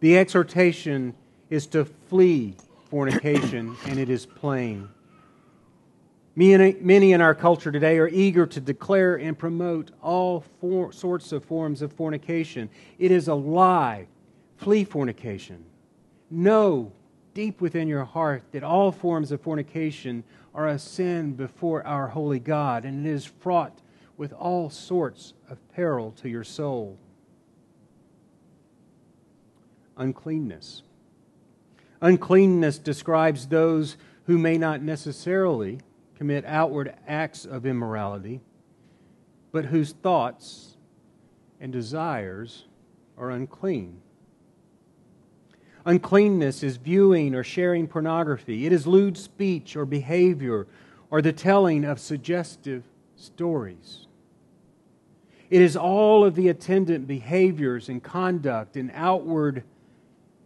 The 0.00 0.16
exhortation 0.16 1.14
is 1.50 1.66
to 1.68 1.84
flee 1.84 2.56
fornication, 2.90 3.76
and 3.86 3.98
it 3.98 4.08
is 4.08 4.24
plain. 4.24 4.88
Many 6.36 7.12
in 7.12 7.20
our 7.20 7.34
culture 7.34 7.70
today 7.70 7.98
are 7.98 8.08
eager 8.08 8.44
to 8.44 8.60
declare 8.60 9.16
and 9.16 9.38
promote 9.38 9.92
all 10.02 10.42
for, 10.60 10.90
sorts 10.92 11.30
of 11.30 11.44
forms 11.44 11.80
of 11.80 11.92
fornication. 11.92 12.68
It 12.98 13.12
is 13.12 13.28
a 13.28 13.34
lie. 13.34 14.08
Flee 14.56 14.82
fornication. 14.82 15.64
Know 16.30 16.90
deep 17.34 17.60
within 17.60 17.86
your 17.86 18.04
heart 18.04 18.42
that 18.50 18.64
all 18.64 18.90
forms 18.90 19.30
of 19.30 19.40
fornication 19.42 20.24
are 20.54 20.68
a 20.68 20.78
sin 20.78 21.32
before 21.32 21.84
our 21.86 22.08
holy 22.08 22.38
God, 22.38 22.84
and 22.84 23.06
it 23.06 23.10
is 23.10 23.24
fraught 23.24 23.80
with 24.16 24.32
all 24.32 24.70
sorts 24.70 25.34
of 25.48 25.58
peril 25.72 26.12
to 26.12 26.28
your 26.28 26.44
soul. 26.44 26.98
Uncleanness. 29.96 30.82
Uncleanness 32.00 32.78
describes 32.78 33.48
those 33.48 33.96
who 34.26 34.38
may 34.38 34.58
not 34.58 34.82
necessarily 34.82 35.80
commit 36.16 36.44
outward 36.44 36.94
acts 37.06 37.44
of 37.44 37.66
immorality, 37.66 38.40
but 39.52 39.66
whose 39.66 39.92
thoughts 39.92 40.76
and 41.60 41.72
desires 41.72 42.66
are 43.16 43.30
unclean. 43.30 44.00
Uncleanness 45.86 46.62
is 46.62 46.76
viewing 46.76 47.34
or 47.34 47.44
sharing 47.44 47.86
pornography. 47.86 48.64
It 48.64 48.72
is 48.72 48.86
lewd 48.86 49.18
speech 49.18 49.76
or 49.76 49.84
behavior 49.84 50.66
or 51.10 51.20
the 51.20 51.32
telling 51.32 51.84
of 51.84 52.00
suggestive 52.00 52.84
stories. 53.16 54.06
It 55.50 55.60
is 55.60 55.76
all 55.76 56.24
of 56.24 56.34
the 56.34 56.48
attendant 56.48 57.06
behaviors 57.06 57.88
and 57.88 58.02
conduct 58.02 58.76
and 58.76 58.90
outward 58.94 59.62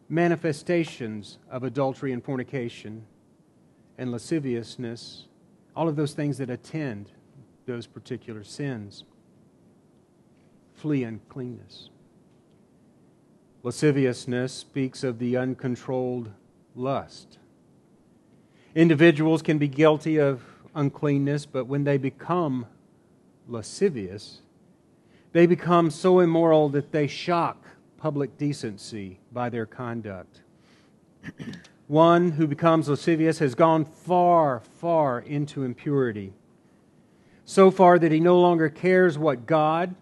manifestations 0.09 1.39
of 1.51 1.63
adultery 1.63 2.13
and 2.13 2.25
fornication 2.25 3.07
and 3.97 4.11
lasciviousness, 4.11 5.27
all 5.77 5.89
of 5.89 5.97
those 5.97 6.15
things 6.15 6.39
that 6.39 6.51
attend 6.51 7.11
those 7.67 7.87
particular 7.87 8.43
sins. 8.43 9.05
Flee 10.75 11.05
uncleanness. 11.05 11.91
Lasciviousness 13.65 14.53
speaks 14.53 15.03
of 15.03 15.19
the 15.19 15.37
uncontrolled 15.37 16.31
lust. 16.77 17.39
Individuals 18.75 19.43
can 19.43 19.59
be 19.59 19.67
guilty 19.67 20.19
of 20.19 20.43
uncleanness, 20.77 21.45
but 21.45 21.65
when 21.65 21.83
they 21.83 21.99
become 21.99 22.67
lascivious, 23.49 24.43
they 25.33 25.47
become 25.47 25.91
so 25.91 26.21
immoral 26.21 26.69
that 26.69 26.93
they 26.93 27.09
shock 27.09 27.67
public 27.97 28.39
decency 28.39 29.19
by 29.33 29.49
their 29.49 29.67
conduct. 29.67 30.43
One 31.89 32.33
who 32.33 32.47
becomes 32.47 32.89
lascivious 32.89 33.41
has 33.41 33.57
gone 33.57 33.85
far, 33.85 34.61
far 34.61 35.19
into 35.21 35.65
impurity, 35.65 36.33
so 37.45 37.73
far 37.73 37.99
that 37.99 38.13
he 38.13 38.21
no 38.21 38.39
longer 38.39 38.69
cares 38.69 39.19
what 39.19 39.47
God 39.47 39.97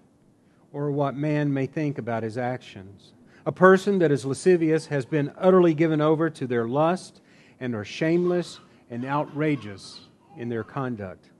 or 0.72 0.90
what 0.90 1.16
man 1.16 1.54
may 1.54 1.64
think 1.64 1.96
about 1.96 2.22
his 2.22 2.36
actions. 2.36 3.12
A 3.46 3.52
person 3.52 4.00
that 4.00 4.10
is 4.10 4.24
lascivious 4.24 4.86
has 4.86 5.04
been 5.06 5.32
utterly 5.38 5.72
given 5.72 6.00
over 6.00 6.28
to 6.28 6.48
their 6.48 6.66
lust 6.66 7.20
and 7.60 7.76
are 7.76 7.84
shameless 7.84 8.58
and 8.90 9.04
outrageous 9.04 10.00
in 10.36 10.48
their 10.48 10.64
conduct. 10.64 11.30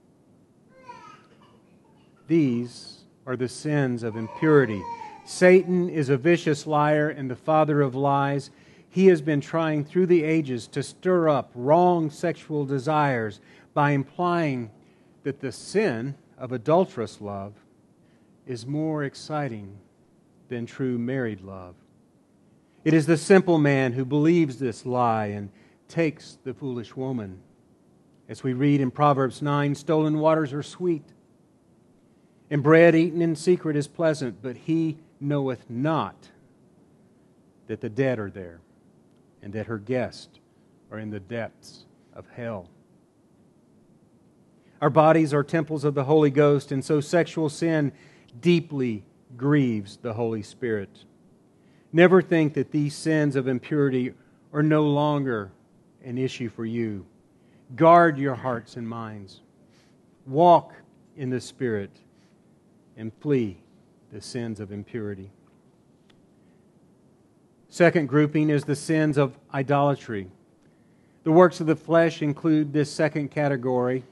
These 2.27 2.99
are 3.25 3.35
the 3.35 3.49
sins 3.49 4.03
of 4.03 4.15
impurity. 4.15 4.81
Satan 5.25 5.89
is 5.89 6.07
a 6.07 6.15
vicious 6.15 6.65
liar 6.65 7.09
and 7.09 7.29
the 7.29 7.35
father 7.35 7.81
of 7.81 7.93
lies. 7.93 8.51
He 8.89 9.07
has 9.07 9.21
been 9.21 9.41
trying 9.41 9.83
through 9.83 10.05
the 10.05 10.23
ages 10.23 10.65
to 10.69 10.83
stir 10.83 11.27
up 11.27 11.51
wrong 11.53 12.09
sexual 12.09 12.65
desires 12.65 13.41
by 13.73 13.91
implying 13.91 14.71
that 15.23 15.41
the 15.41 15.51
sin 15.51 16.15
of 16.37 16.53
adulterous 16.53 17.19
love 17.19 17.51
is 18.45 18.65
more 18.65 19.03
exciting 19.03 19.77
than 20.47 20.65
true 20.65 20.97
married 20.97 21.41
love. 21.41 21.75
It 22.87 22.93
is 22.93 23.05
the 23.05 23.17
simple 23.17 23.57
man 23.57 23.91
who 23.91 24.05
believes 24.05 24.59
this 24.59 24.85
lie 24.85 25.25
and 25.25 25.49
takes 25.89 26.37
the 26.45 26.53
foolish 26.53 26.95
woman. 26.95 27.41
As 28.29 28.43
we 28.43 28.53
read 28.53 28.79
in 28.79 28.91
Proverbs 28.91 29.41
9, 29.41 29.75
stolen 29.75 30.19
waters 30.19 30.53
are 30.53 30.63
sweet, 30.63 31.03
and 32.49 32.63
bread 32.63 32.95
eaten 32.95 33.21
in 33.21 33.35
secret 33.35 33.75
is 33.75 33.89
pleasant, 33.89 34.41
but 34.41 34.55
he 34.55 34.99
knoweth 35.19 35.69
not 35.69 36.29
that 37.67 37.81
the 37.81 37.89
dead 37.89 38.19
are 38.19 38.29
there, 38.29 38.61
and 39.41 39.51
that 39.51 39.65
her 39.65 39.79
guests 39.79 40.39
are 40.89 40.97
in 40.97 41.09
the 41.09 41.19
depths 41.19 41.83
of 42.13 42.25
hell. 42.29 42.69
Our 44.81 44.89
bodies 44.89 45.33
are 45.33 45.43
temples 45.43 45.83
of 45.83 45.93
the 45.93 46.05
Holy 46.05 46.31
Ghost, 46.31 46.71
and 46.71 46.85
so 46.85 47.01
sexual 47.01 47.49
sin 47.49 47.91
deeply 48.39 49.03
grieves 49.35 49.97
the 49.97 50.13
Holy 50.13 50.41
Spirit. 50.41 51.03
Never 51.93 52.21
think 52.21 52.53
that 52.55 52.71
these 52.71 52.95
sins 52.95 53.35
of 53.35 53.47
impurity 53.47 54.13
are 54.53 54.63
no 54.63 54.83
longer 54.83 55.51
an 56.03 56.17
issue 56.17 56.49
for 56.49 56.65
you. 56.65 57.05
Guard 57.75 58.17
your 58.17 58.35
hearts 58.35 58.75
and 58.75 58.87
minds. 58.87 59.41
Walk 60.25 60.73
in 61.15 61.29
the 61.29 61.41
Spirit 61.41 61.91
and 62.97 63.11
flee 63.19 63.57
the 64.11 64.21
sins 64.21 64.59
of 64.59 64.71
impurity. 64.71 65.31
Second 67.69 68.07
grouping 68.07 68.49
is 68.49 68.63
the 68.63 68.75
sins 68.75 69.17
of 69.17 69.37
idolatry. 69.53 70.27
The 71.23 71.31
works 71.31 71.59
of 71.59 71.67
the 71.67 71.75
flesh 71.75 72.21
include 72.21 72.71
this 72.71 72.89
second 72.91 73.31
category, 73.31 74.03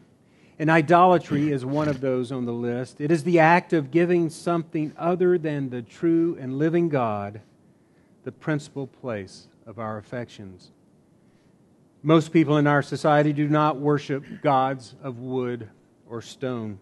and 0.60 0.70
idolatry 0.70 1.52
is 1.52 1.66
one 1.66 1.88
of 1.88 2.02
those 2.02 2.32
on 2.32 2.46
the 2.46 2.54
list. 2.54 3.00
It 3.00 3.12
is 3.12 3.24
the 3.24 3.40
act 3.40 3.74
of 3.74 3.92
giving 3.92 4.30
something 4.30 4.94
other 4.98 5.38
than 5.38 5.70
the 5.70 5.82
true 5.82 6.38
and 6.40 6.58
living 6.58 6.90
God 6.90 7.42
the 8.26 8.32
principal 8.32 8.88
place 8.88 9.48
of 9.68 9.78
our 9.78 9.98
affections. 9.98 10.72
Most 12.02 12.34
people 12.34 12.58
in 12.58 12.66
our 12.66 12.82
society 12.82 13.32
do 13.32 13.48
not 13.48 13.78
worship 13.78 14.26
gods 14.42 14.96
of 15.02 15.20
wood 15.20 15.70
or 16.10 16.22
stone. 16.22 16.80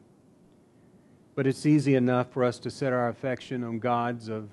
But 1.35 1.45
it's 1.45 1.65
easy 1.65 1.95
enough 1.95 2.31
for 2.31 2.45
us 2.45 2.59
to 2.59 2.71
set 2.71 2.93
our 2.93 3.09
affection 3.09 3.63
on 3.63 3.79
gods 3.79 4.29
of 4.29 4.50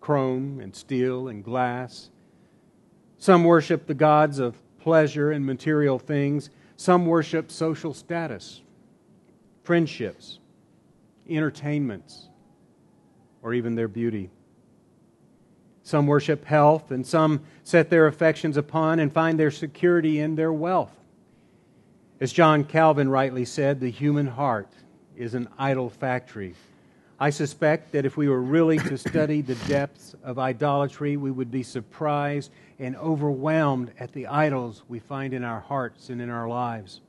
chrome 0.00 0.60
and 0.60 0.76
steel 0.76 1.28
and 1.28 1.42
glass. 1.42 2.10
Some 3.16 3.42
worship 3.42 3.86
the 3.86 3.94
gods 3.94 4.38
of 4.38 4.56
pleasure 4.78 5.32
and 5.32 5.44
material 5.44 5.98
things. 5.98 6.50
Some 6.76 7.06
worship 7.06 7.50
social 7.50 7.94
status, 7.94 8.60
friendships, 9.64 10.38
entertainments, 11.28 12.28
or 13.42 13.54
even 13.54 13.74
their 13.74 13.88
beauty. 13.88 14.28
Some 15.86 16.08
worship 16.08 16.44
health, 16.46 16.90
and 16.90 17.06
some 17.06 17.42
set 17.62 17.90
their 17.90 18.08
affections 18.08 18.56
upon 18.56 18.98
and 18.98 19.12
find 19.12 19.38
their 19.38 19.52
security 19.52 20.18
in 20.18 20.34
their 20.34 20.52
wealth. 20.52 20.90
As 22.20 22.32
John 22.32 22.64
Calvin 22.64 23.08
rightly 23.08 23.44
said, 23.44 23.78
the 23.78 23.88
human 23.88 24.26
heart 24.26 24.66
is 25.16 25.34
an 25.34 25.48
idol 25.56 25.88
factory. 25.88 26.56
I 27.20 27.30
suspect 27.30 27.92
that 27.92 28.04
if 28.04 28.16
we 28.16 28.28
were 28.28 28.42
really 28.42 28.78
to 28.78 28.98
study 28.98 29.42
the 29.42 29.54
depths 29.68 30.16
of 30.24 30.40
idolatry, 30.40 31.16
we 31.16 31.30
would 31.30 31.52
be 31.52 31.62
surprised 31.62 32.50
and 32.80 32.96
overwhelmed 32.96 33.92
at 34.00 34.10
the 34.10 34.26
idols 34.26 34.82
we 34.88 34.98
find 34.98 35.32
in 35.32 35.44
our 35.44 35.60
hearts 35.60 36.10
and 36.10 36.20
in 36.20 36.30
our 36.30 36.48
lives. 36.48 37.00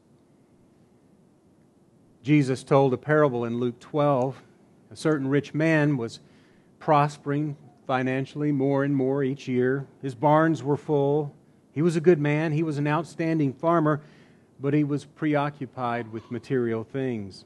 Jesus 2.21 2.63
told 2.63 2.93
a 2.93 2.97
parable 2.97 3.43
in 3.43 3.59
Luke 3.59 3.79
12. 3.79 4.39
A 4.91 4.95
certain 4.95 5.29
rich 5.29 5.55
man 5.55 5.97
was 5.97 6.19
prospering 6.77 7.57
financially 7.87 8.51
more 8.51 8.83
and 8.83 8.95
more 8.95 9.23
each 9.23 9.47
year. 9.47 9.87
His 10.01 10.13
barns 10.13 10.61
were 10.61 10.77
full. 10.77 11.33
He 11.71 11.81
was 11.81 11.95
a 11.95 12.01
good 12.01 12.19
man, 12.19 12.51
he 12.51 12.63
was 12.63 12.77
an 12.77 12.87
outstanding 12.87 13.53
farmer, 13.53 14.01
but 14.59 14.73
he 14.73 14.83
was 14.83 15.05
preoccupied 15.05 16.11
with 16.11 16.29
material 16.29 16.83
things. 16.83 17.45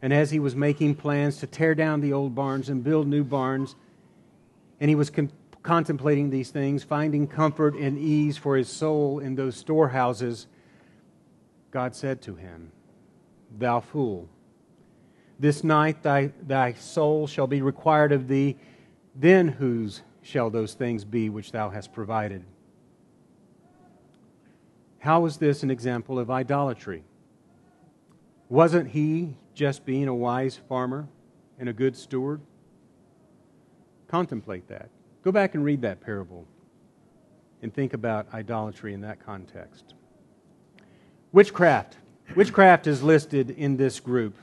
And 0.00 0.12
as 0.12 0.30
he 0.30 0.38
was 0.38 0.54
making 0.54 0.96
plans 0.96 1.38
to 1.38 1.46
tear 1.46 1.74
down 1.74 2.00
the 2.00 2.12
old 2.12 2.34
barns 2.34 2.68
and 2.68 2.84
build 2.84 3.06
new 3.08 3.24
barns, 3.24 3.74
and 4.80 4.88
he 4.88 4.94
was 4.94 5.10
con- 5.10 5.32
contemplating 5.62 6.30
these 6.30 6.50
things, 6.50 6.84
finding 6.84 7.26
comfort 7.26 7.74
and 7.74 7.98
ease 7.98 8.36
for 8.36 8.56
his 8.56 8.68
soul 8.68 9.18
in 9.18 9.34
those 9.34 9.56
storehouses, 9.56 10.46
God 11.70 11.94
said 11.96 12.20
to 12.22 12.34
him, 12.34 12.70
Thou 13.58 13.80
fool, 13.80 14.28
this 15.38 15.64
night 15.64 16.02
thy, 16.02 16.32
thy 16.46 16.74
soul 16.74 17.26
shall 17.26 17.46
be 17.46 17.62
required 17.62 18.12
of 18.12 18.28
thee, 18.28 18.56
then 19.14 19.48
whose 19.48 20.02
shall 20.22 20.50
those 20.50 20.74
things 20.74 21.04
be 21.04 21.28
which 21.28 21.52
thou 21.52 21.70
hast 21.70 21.92
provided? 21.92 22.44
How 24.98 25.26
is 25.26 25.36
this 25.36 25.62
an 25.62 25.70
example 25.70 26.18
of 26.18 26.30
idolatry? 26.30 27.02
Wasn't 28.48 28.90
he 28.90 29.34
just 29.54 29.84
being 29.84 30.08
a 30.08 30.14
wise 30.14 30.60
farmer 30.68 31.08
and 31.58 31.68
a 31.68 31.72
good 31.72 31.96
steward? 31.96 32.40
Contemplate 34.06 34.68
that. 34.68 34.90
Go 35.24 35.32
back 35.32 35.54
and 35.54 35.64
read 35.64 35.82
that 35.82 36.00
parable 36.00 36.46
and 37.62 37.72
think 37.72 37.94
about 37.94 38.32
idolatry 38.34 38.92
in 38.92 39.00
that 39.00 39.24
context. 39.24 39.94
Witchcraft. 41.32 41.96
Witchcraft 42.36 42.86
is 42.86 43.02
listed 43.02 43.50
in 43.50 43.76
this 43.76 44.00
group. 44.00 44.36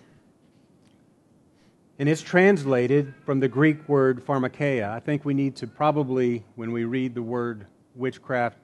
And 2.00 2.08
it's 2.08 2.22
translated 2.22 3.14
from 3.26 3.42
the 3.42 3.50
Greek 3.50 3.90
word 3.90 4.26
pharmakeia. 4.26 4.90
I 4.90 5.02
think 5.02 5.26
we 5.26 5.34
need 5.34 5.58
to 5.58 5.68
probably, 5.68 6.46
when 6.56 6.72
we 6.72 6.86
read 6.86 7.14
the 7.14 7.22
word 7.22 7.68
witchcraft, 7.94 8.58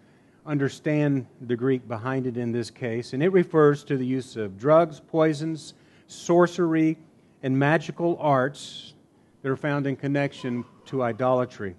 understand 0.45 1.28
the 1.41 1.58
Greek 1.58 1.86
behind 1.86 2.28
it 2.28 2.38
in 2.38 2.54
this 2.54 2.71
case. 2.71 3.12
And 3.12 3.21
it 3.21 3.34
refers 3.34 3.84
to 3.86 3.98
the 3.98 4.06
use 4.06 4.38
of 4.38 4.58
drugs, 4.58 5.02
poisons, 5.02 5.74
sorcery, 6.08 6.98
and 7.43 7.60
magical 7.60 8.17
arts 8.21 8.93
that 9.41 9.50
are 9.50 9.58
found 9.58 9.86
in 9.86 9.98
connection 9.98 10.63
to 10.86 11.04
idolatry. 11.04 11.76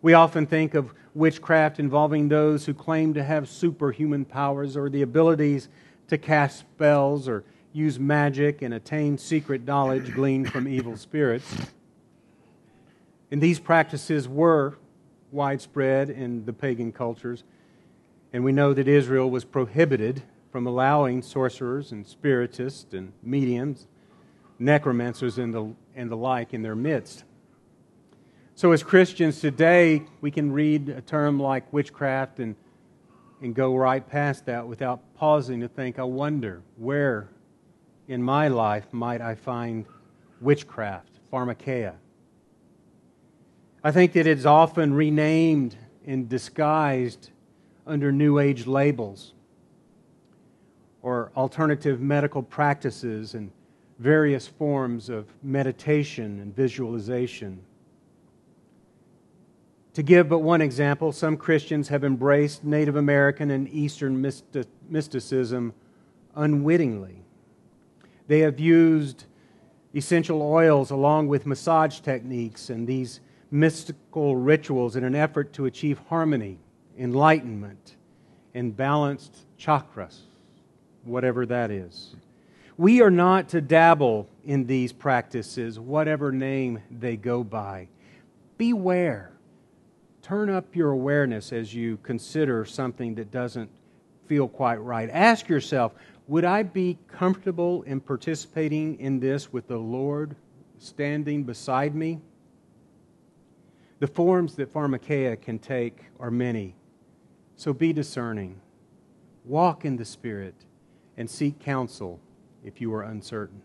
We 0.00 0.14
often 0.14 0.48
think 0.48 0.74
of 0.74 0.92
witchcraft 1.14 1.78
involving 1.78 2.28
those 2.28 2.66
who 2.66 2.74
claim 2.74 3.14
to 3.14 3.22
have 3.22 3.48
superhuman 3.48 4.24
powers 4.24 4.76
or 4.76 4.90
the 4.90 5.02
abilities 5.02 5.68
to 6.08 6.18
cast 6.18 6.58
spells 6.58 7.28
or 7.28 7.44
use 7.72 7.98
magic 7.98 8.62
and 8.62 8.74
attain 8.74 9.18
secret 9.18 9.64
knowledge 9.64 10.12
gleaned 10.12 10.50
from 10.50 10.68
evil 10.68 10.96
spirits. 10.96 11.56
And 13.30 13.40
these 13.40 13.58
practices 13.58 14.28
were 14.28 14.76
widespread 15.30 16.10
in 16.10 16.44
the 16.44 16.52
pagan 16.52 16.92
cultures. 16.92 17.44
And 18.32 18.44
we 18.44 18.52
know 18.52 18.74
that 18.74 18.86
Israel 18.86 19.30
was 19.30 19.44
prohibited 19.44 20.22
from 20.50 20.66
allowing 20.66 21.22
sorcerers 21.22 21.92
and 21.92 22.06
spiritists 22.06 22.92
and 22.92 23.12
mediums, 23.22 23.88
necromancers, 24.58 25.38
and 25.38 25.54
the, 25.54 25.74
and 25.96 26.10
the 26.10 26.16
like 26.16 26.52
in 26.52 26.62
their 26.62 26.76
midst. 26.76 27.24
So, 28.54 28.72
as 28.72 28.82
Christians 28.82 29.40
today, 29.40 30.02
we 30.20 30.30
can 30.30 30.52
read 30.52 30.90
a 30.90 31.00
term 31.00 31.40
like 31.40 31.72
witchcraft 31.72 32.38
and, 32.38 32.54
and 33.40 33.54
go 33.54 33.74
right 33.74 34.06
past 34.06 34.44
that 34.44 34.68
without 34.68 35.00
pausing 35.14 35.60
to 35.60 35.68
think, 35.68 35.98
I 35.98 36.04
wonder, 36.04 36.62
where 36.76 37.30
in 38.08 38.22
my 38.22 38.48
life 38.48 38.92
might 38.92 39.20
I 39.20 39.34
find 39.34 39.86
witchcraft, 40.40 41.20
pharmakeia? 41.32 41.94
I 43.84 43.90
think 43.90 44.12
that 44.12 44.26
it's 44.26 44.44
often 44.44 44.94
renamed 44.94 45.76
and 46.06 46.28
disguised 46.28 47.30
under 47.86 48.12
New 48.12 48.38
Age 48.38 48.66
labels 48.66 49.34
or 51.02 51.32
alternative 51.36 52.00
medical 52.00 52.42
practices 52.42 53.34
and 53.34 53.50
various 53.98 54.46
forms 54.46 55.08
of 55.08 55.26
meditation 55.42 56.40
and 56.40 56.54
visualization. 56.54 57.60
To 59.94 60.02
give 60.02 60.28
but 60.28 60.38
one 60.38 60.60
example, 60.60 61.12
some 61.12 61.36
Christians 61.36 61.88
have 61.88 62.02
embraced 62.02 62.64
Native 62.64 62.96
American 62.96 63.50
and 63.50 63.68
Eastern 63.68 64.20
mysticism 64.88 65.74
unwittingly. 66.34 67.24
They 68.28 68.40
have 68.40 68.58
used 68.58 69.24
essential 69.94 70.42
oils 70.42 70.90
along 70.90 71.28
with 71.28 71.46
massage 71.46 72.00
techniques 72.00 72.70
and 72.70 72.86
these 72.86 73.20
mystical 73.50 74.36
rituals 74.36 74.96
in 74.96 75.04
an 75.04 75.14
effort 75.14 75.52
to 75.54 75.66
achieve 75.66 75.98
harmony, 76.08 76.58
enlightenment, 76.98 77.96
and 78.54 78.76
balanced 78.76 79.44
chakras 79.58 80.20
whatever 81.04 81.46
that 81.46 81.70
is. 81.70 82.14
We 82.76 83.02
are 83.02 83.10
not 83.10 83.50
to 83.50 83.60
dabble 83.60 84.28
in 84.44 84.66
these 84.66 84.92
practices, 84.92 85.78
whatever 85.78 86.32
name 86.32 86.80
they 86.90 87.16
go 87.16 87.44
by. 87.44 87.88
Beware. 88.56 89.32
Turn 90.22 90.48
up 90.48 90.74
your 90.74 90.90
awareness 90.90 91.52
as 91.52 91.74
you 91.74 91.98
consider 92.02 92.64
something 92.64 93.14
that 93.16 93.30
doesn't 93.30 93.70
feel 94.26 94.48
quite 94.48 94.76
right. 94.76 95.10
Ask 95.10 95.48
yourself 95.48 95.92
would 96.28 96.44
I 96.44 96.62
be 96.62 96.98
comfortable 97.08 97.82
in 97.82 98.00
participating 98.00 98.98
in 99.00 99.20
this 99.20 99.52
with 99.52 99.66
the 99.68 99.78
Lord 99.78 100.36
standing 100.78 101.44
beside 101.44 101.94
me? 101.94 102.20
The 103.98 104.06
forms 104.06 104.56
that 104.56 104.72
pharmakeia 104.72 105.40
can 105.40 105.58
take 105.58 106.06
are 106.18 106.30
many, 106.30 106.74
so 107.56 107.72
be 107.72 107.92
discerning. 107.92 108.60
Walk 109.44 109.84
in 109.84 109.96
the 109.96 110.04
Spirit 110.04 110.54
and 111.16 111.28
seek 111.28 111.58
counsel 111.58 112.20
if 112.64 112.80
you 112.80 112.92
are 112.94 113.02
uncertain. 113.02 113.62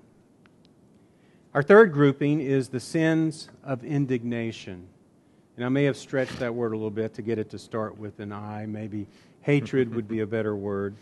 Our 1.53 1.63
third 1.63 1.91
grouping 1.91 2.39
is 2.39 2.69
the 2.69 2.79
sins 2.79 3.49
of 3.63 3.83
indignation. 3.83 4.87
And 5.55 5.65
I 5.65 5.69
may 5.69 5.85
have 5.85 5.97
stretched 5.97 6.37
that 6.39 6.53
word 6.53 6.73
a 6.73 6.75
little 6.75 6.91
bit 6.91 7.15
to 7.15 7.23
get 7.23 7.39
it 7.39 7.49
to 7.49 7.57
start 7.57 7.97
with 7.97 8.19
an 8.19 8.31
I. 8.31 8.67
Maybe 8.67 9.07
hatred 9.41 9.93
would 9.95 10.07
be 10.07 10.19
a 10.19 10.27
better 10.27 10.55
word. 10.55 10.95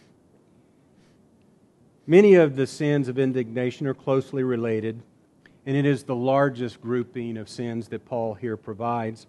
Many 2.08 2.36
of 2.36 2.56
the 2.56 2.68
sins 2.68 3.08
of 3.08 3.18
indignation 3.18 3.88
are 3.88 3.96
closely 3.96 4.44
related, 4.44 5.02
and 5.66 5.76
it 5.76 5.88
is 5.88 6.04
the 6.04 6.16
largest 6.16 6.80
grouping 6.80 7.36
of 7.36 7.50
sins 7.50 7.88
that 7.88 8.06
Paul 8.06 8.36
here 8.36 8.58
provides. 8.58 9.26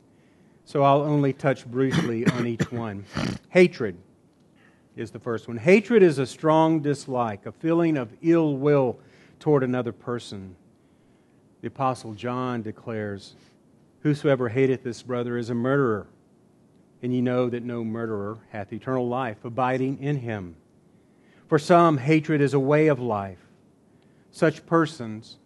So 0.66 0.82
I'll 0.82 1.00
only 1.00 1.32
touch 1.32 1.64
briefly 1.64 2.26
on 2.26 2.46
each 2.46 2.70
one. 2.72 3.06
Hatred 3.48 3.96
is 4.94 5.10
the 5.10 5.18
first 5.18 5.48
one. 5.48 5.56
Hatred 5.56 6.02
is 6.02 6.18
a 6.18 6.26
strong 6.26 6.80
dislike, 6.80 7.46
a 7.46 7.52
feeling 7.52 7.96
of 7.96 8.12
ill 8.20 8.58
will 8.58 8.98
toward 9.40 9.62
another 9.62 9.92
person. 9.92 10.54
The 11.62 11.68
Apostle 11.68 12.12
John 12.12 12.60
declares, 12.60 13.36
Whosoever 14.00 14.50
hateth 14.50 14.82
this 14.82 15.02
brother 15.02 15.38
is 15.38 15.48
a 15.48 15.54
murderer, 15.54 16.08
and 17.02 17.10
ye 17.10 17.22
know 17.22 17.48
that 17.48 17.62
no 17.62 17.82
murderer 17.82 18.36
hath 18.50 18.74
eternal 18.74 19.08
life 19.08 19.46
abiding 19.46 20.02
in 20.02 20.18
him. 20.18 20.56
For 21.48 21.58
some, 21.58 21.98
hatred 21.98 22.40
is 22.40 22.54
a 22.54 22.60
way 22.60 22.88
of 22.88 22.98
life. 22.98 23.38
Such 24.30 24.66
persons, 24.66 25.36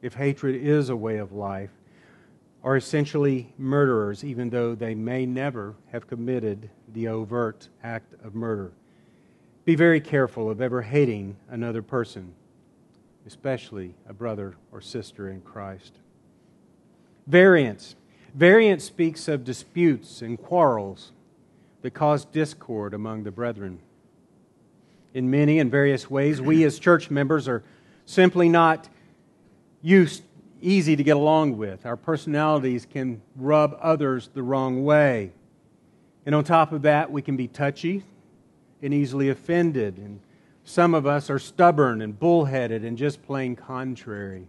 if 0.00 0.14
hatred 0.14 0.56
is 0.56 0.88
a 0.88 0.96
way 0.96 1.18
of 1.18 1.32
life, 1.32 1.70
are 2.64 2.76
essentially 2.76 3.52
murderers, 3.58 4.24
even 4.24 4.50
though 4.50 4.74
they 4.74 4.94
may 4.94 5.26
never 5.26 5.74
have 5.92 6.06
committed 6.06 6.70
the 6.92 7.08
overt 7.08 7.68
act 7.82 8.14
of 8.24 8.34
murder. 8.34 8.72
Be 9.64 9.74
very 9.74 10.00
careful 10.00 10.50
of 10.50 10.60
ever 10.60 10.82
hating 10.82 11.36
another 11.50 11.82
person, 11.82 12.34
especially 13.26 13.94
a 14.08 14.14
brother 14.14 14.56
or 14.72 14.80
sister 14.80 15.28
in 15.28 15.42
Christ. 15.42 15.94
Variance. 17.26 17.94
Variance 18.34 18.84
speaks 18.84 19.28
of 19.28 19.44
disputes 19.44 20.22
and 20.22 20.38
quarrels 20.38 21.12
that 21.82 21.92
cause 21.92 22.24
discord 22.24 22.94
among 22.94 23.24
the 23.24 23.30
brethren. 23.30 23.80
In 25.14 25.30
many 25.30 25.58
and 25.58 25.70
various 25.70 26.10
ways, 26.10 26.40
we 26.40 26.64
as 26.64 26.78
church 26.78 27.10
members 27.10 27.48
are 27.48 27.62
simply 28.04 28.48
not 28.48 28.88
used 29.82 30.22
easy 30.60 30.96
to 30.96 31.02
get 31.02 31.16
along 31.16 31.56
with. 31.56 31.86
Our 31.86 31.96
personalities 31.96 32.86
can 32.86 33.22
rub 33.36 33.78
others 33.80 34.28
the 34.34 34.42
wrong 34.42 34.84
way. 34.84 35.32
And 36.26 36.34
on 36.34 36.44
top 36.44 36.72
of 36.72 36.82
that, 36.82 37.10
we 37.10 37.22
can 37.22 37.36
be 37.36 37.48
touchy 37.48 38.02
and 38.82 38.92
easily 38.92 39.28
offended. 39.28 39.98
And 39.98 40.20
some 40.64 40.94
of 40.94 41.06
us 41.06 41.30
are 41.30 41.38
stubborn 41.38 42.02
and 42.02 42.18
bullheaded 42.18 42.84
and 42.84 42.98
just 42.98 43.22
plain 43.22 43.56
contrary. 43.56 44.46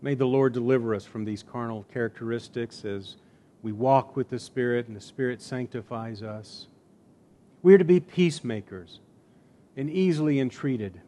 May 0.00 0.14
the 0.14 0.26
Lord 0.26 0.52
deliver 0.52 0.94
us 0.94 1.04
from 1.04 1.24
these 1.24 1.42
carnal 1.42 1.84
characteristics 1.92 2.84
as 2.84 3.16
we 3.62 3.72
walk 3.72 4.14
with 4.14 4.28
the 4.28 4.38
Spirit 4.38 4.86
and 4.86 4.96
the 4.96 5.00
Spirit 5.00 5.42
sanctifies 5.42 6.22
us. 6.22 6.68
We 7.62 7.74
are 7.74 7.78
to 7.78 7.84
be 7.84 7.98
peacemakers 7.98 9.00
and 9.78 9.88
easily 9.88 10.40
entreated. 10.40 11.00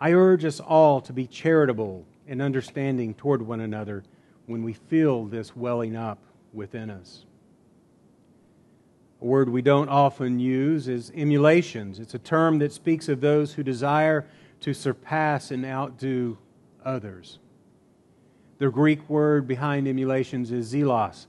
I 0.00 0.14
urge 0.14 0.44
us 0.44 0.58
all 0.58 1.02
to 1.02 1.12
be 1.12 1.26
charitable 1.26 2.06
and 2.26 2.40
understanding 2.40 3.12
toward 3.14 3.42
one 3.42 3.60
another 3.60 4.02
when 4.46 4.64
we 4.64 4.72
feel 4.72 5.26
this 5.26 5.54
welling 5.54 5.94
up 5.94 6.18
within 6.54 6.88
us. 6.90 7.26
A 9.20 9.26
word 9.26 9.50
we 9.50 9.62
don't 9.62 9.90
often 9.90 10.40
use 10.40 10.88
is 10.88 11.12
emulations. 11.14 12.00
It's 12.00 12.14
a 12.14 12.18
term 12.18 12.58
that 12.58 12.72
speaks 12.72 13.08
of 13.08 13.20
those 13.20 13.52
who 13.52 13.62
desire 13.62 14.26
to 14.60 14.72
surpass 14.72 15.50
and 15.50 15.64
outdo 15.64 16.38
others. 16.84 17.38
The 18.58 18.70
Greek 18.70 19.08
word 19.10 19.46
behind 19.46 19.86
emulations 19.86 20.50
is 20.50 20.72
zelos, 20.72 21.26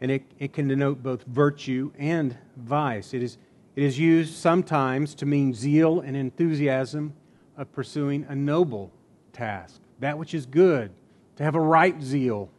and 0.00 0.10
it, 0.12 0.22
it 0.38 0.52
can 0.52 0.68
denote 0.68 1.02
both 1.02 1.24
virtue 1.24 1.90
and 1.98 2.36
vice. 2.56 3.12
It 3.12 3.22
is, 3.22 3.36
it 3.76 3.82
is 3.82 3.98
used 3.98 4.34
sometimes 4.34 5.14
to 5.14 5.26
mean 5.26 5.54
zeal 5.54 6.00
and 6.00 6.16
enthusiasm 6.16 7.12
of 7.56 7.70
pursuing 7.72 8.26
a 8.28 8.34
noble 8.34 8.90
task 9.32 9.80
that 10.00 10.18
which 10.18 10.34
is 10.34 10.46
good, 10.46 10.90
to 11.36 11.42
have 11.42 11.54
a 11.54 11.60
right 11.60 12.02
zeal. 12.02 12.50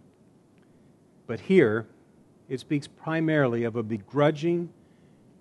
But 1.26 1.40
here, 1.40 1.88
it 2.50 2.60
speaks 2.60 2.88
primarily 2.88 3.64
of 3.64 3.76
a 3.76 3.84
begrudging 3.84 4.70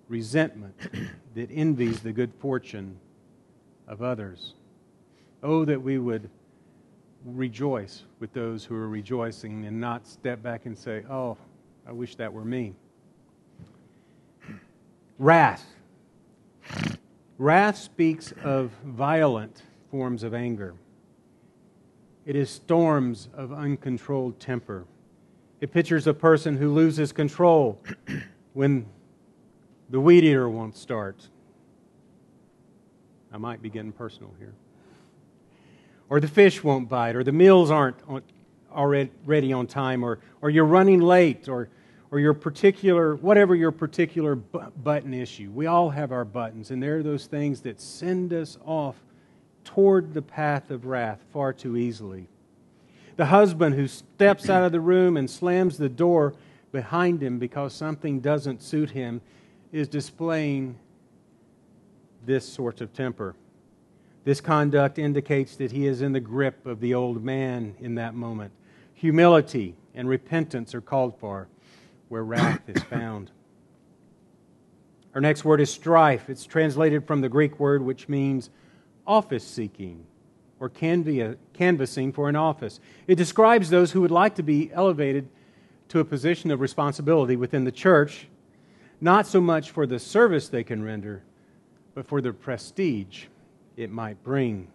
resentment 0.07 0.75
that 1.35 1.49
envies 1.51 2.01
the 2.01 2.11
good 2.11 2.33
fortune 2.39 2.99
of 3.87 4.01
others. 4.01 4.53
Oh, 5.43 5.65
that 5.65 5.81
we 5.81 5.97
would 5.97 6.29
rejoice 7.25 8.03
with 8.19 8.33
those 8.33 8.63
who 8.63 8.75
are 8.75 8.89
rejoicing 8.89 9.65
and 9.65 9.79
not 9.79 10.07
step 10.07 10.41
back 10.41 10.65
and 10.65 10.77
say, 10.77 11.03
Oh, 11.09 11.37
I 11.87 11.91
wish 11.91 12.15
that 12.15 12.31
were 12.31 12.45
me. 12.45 12.73
Wrath. 15.19 15.65
Wrath 17.37 17.77
speaks 17.77 18.33
of 18.43 18.71
violent 18.83 19.63
forms 19.89 20.23
of 20.23 20.33
anger. 20.33 20.75
It 22.25 22.35
is 22.35 22.49
storms 22.49 23.29
of 23.33 23.51
uncontrolled 23.51 24.39
temper. 24.39 24.85
It 25.59 25.71
pictures 25.71 26.05
a 26.05 26.13
person 26.13 26.57
who 26.57 26.73
loses 26.73 27.11
control 27.11 27.81
when 28.53 28.85
the 29.89 29.99
weed 29.99 30.23
eater 30.23 30.49
won't 30.49 30.77
start. 30.77 31.29
I 33.31 33.37
might 33.37 33.61
be 33.61 33.69
getting 33.69 33.91
personal 33.91 34.33
here. 34.37 34.53
Or 36.09 36.19
the 36.19 36.27
fish 36.27 36.63
won't 36.63 36.89
bite, 36.89 37.15
or 37.15 37.23
the 37.23 37.31
meals 37.31 37.71
aren't 37.71 37.97
already 38.71 39.11
ready 39.25 39.51
on 39.51 39.67
time, 39.67 40.03
or, 40.03 40.19
or 40.41 40.49
you're 40.49 40.65
running 40.65 41.01
late, 41.01 41.49
or, 41.49 41.69
or 42.11 42.19
your 42.19 42.33
particular, 42.33 43.15
whatever 43.15 43.55
your 43.55 43.71
particular 43.71 44.35
button 44.35 45.13
issue. 45.13 45.51
We 45.51 45.65
all 45.65 45.89
have 45.89 46.11
our 46.11 46.25
buttons, 46.25 46.71
and 46.71 46.81
there 46.81 46.97
are 46.97 47.03
those 47.03 47.25
things 47.25 47.61
that 47.61 47.81
send 47.81 48.33
us 48.33 48.57
off 48.65 48.95
toward 49.63 50.13
the 50.13 50.21
path 50.21 50.71
of 50.71 50.85
wrath 50.85 51.19
far 51.33 51.51
too 51.51 51.75
easily. 51.75 52.27
The 53.17 53.25
husband 53.25 53.75
who 53.75 53.87
steps 53.87 54.49
out 54.49 54.63
of 54.63 54.71
the 54.71 54.79
room 54.79 55.17
and 55.17 55.29
slams 55.29 55.77
the 55.77 55.89
door 55.89 56.35
behind 56.71 57.21
him 57.21 57.39
because 57.39 57.73
something 57.73 58.19
doesn't 58.19 58.61
suit 58.61 58.91
him 58.91 59.21
is 59.71 59.87
displaying 59.87 60.77
this 62.25 62.47
sort 62.47 62.79
of 62.79 62.93
temper. 62.93 63.35
This 64.23 64.39
conduct 64.39 64.99
indicates 64.99 65.55
that 65.57 65.71
he 65.71 65.87
is 65.87 66.01
in 66.01 66.11
the 66.11 66.19
grip 66.19 66.65
of 66.65 66.79
the 66.79 66.93
old 66.93 67.23
man 67.23 67.75
in 67.79 67.95
that 67.95 68.13
moment. 68.13 68.51
Humility 68.93 69.75
and 69.95 70.07
repentance 70.07 70.75
are 70.75 70.81
called 70.81 71.17
for 71.19 71.47
where 72.09 72.23
wrath 72.23 72.61
is 72.67 72.81
found. 72.83 73.31
Our 75.13 75.21
next 75.21 75.43
word 75.43 75.61
is 75.61 75.71
strife. 75.71 76.29
It's 76.29 76.45
translated 76.45 77.07
from 77.07 77.21
the 77.21 77.29
Greek 77.29 77.59
word 77.59 77.81
which 77.81 78.07
means 78.07 78.49
office 79.05 79.43
seeking 79.43 80.05
or 80.59 80.71
uh, 80.81 81.33
canvassing 81.53 82.11
for 82.11 82.29
an 82.29 82.35
office. 82.35 82.79
It 83.07 83.15
describes 83.15 83.69
those 83.69 83.91
who 83.91 84.01
would 84.01 84.11
like 84.11 84.35
to 84.35 84.43
be 84.43 84.71
elevated 84.73 85.29
to 85.89 85.99
a 85.99 86.05
position 86.05 86.51
of 86.51 86.59
responsibility 86.59 87.35
within 87.35 87.63
the 87.63 87.71
church, 87.71 88.27
not 88.99 89.27
so 89.27 89.39
much 89.39 89.71
for 89.71 89.85
the 89.85 89.99
service 89.99 90.49
they 90.49 90.63
can 90.63 90.83
render, 90.83 91.23
but 91.93 92.05
for 92.05 92.21
the 92.21 92.33
prestige 92.33 93.25
it 93.75 93.89
might 93.89 94.23
bring. 94.23 94.67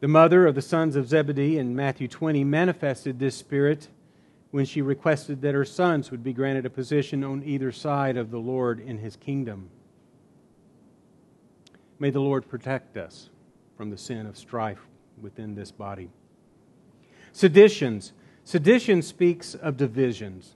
The 0.00 0.08
mother 0.08 0.46
of 0.46 0.54
the 0.54 0.62
sons 0.62 0.96
of 0.96 1.08
Zebedee 1.08 1.58
in 1.58 1.76
Matthew 1.76 2.08
20 2.08 2.42
manifested 2.44 3.18
this 3.18 3.36
spirit 3.36 3.88
when 4.52 4.66
she 4.66 4.82
requested 4.82 5.40
that 5.40 5.54
her 5.54 5.64
sons 5.64 6.10
would 6.10 6.22
be 6.22 6.32
granted 6.32 6.64
a 6.64 6.70
position 6.70 7.24
on 7.24 7.42
either 7.42 7.72
side 7.72 8.16
of 8.16 8.30
the 8.30 8.38
Lord 8.38 8.78
in 8.78 8.98
his 8.98 9.16
kingdom. 9.16 9.70
May 11.98 12.10
the 12.10 12.20
Lord 12.20 12.46
protect 12.46 12.96
us 12.96 13.30
from 13.76 13.90
the 13.90 13.96
sin 13.96 14.26
of 14.26 14.36
strife 14.36 14.86
within 15.20 15.54
this 15.54 15.72
body. 15.72 16.10
Seditions. 17.32 18.12
Sedition 18.44 19.00
speaks 19.00 19.54
of 19.54 19.78
divisions. 19.78 20.54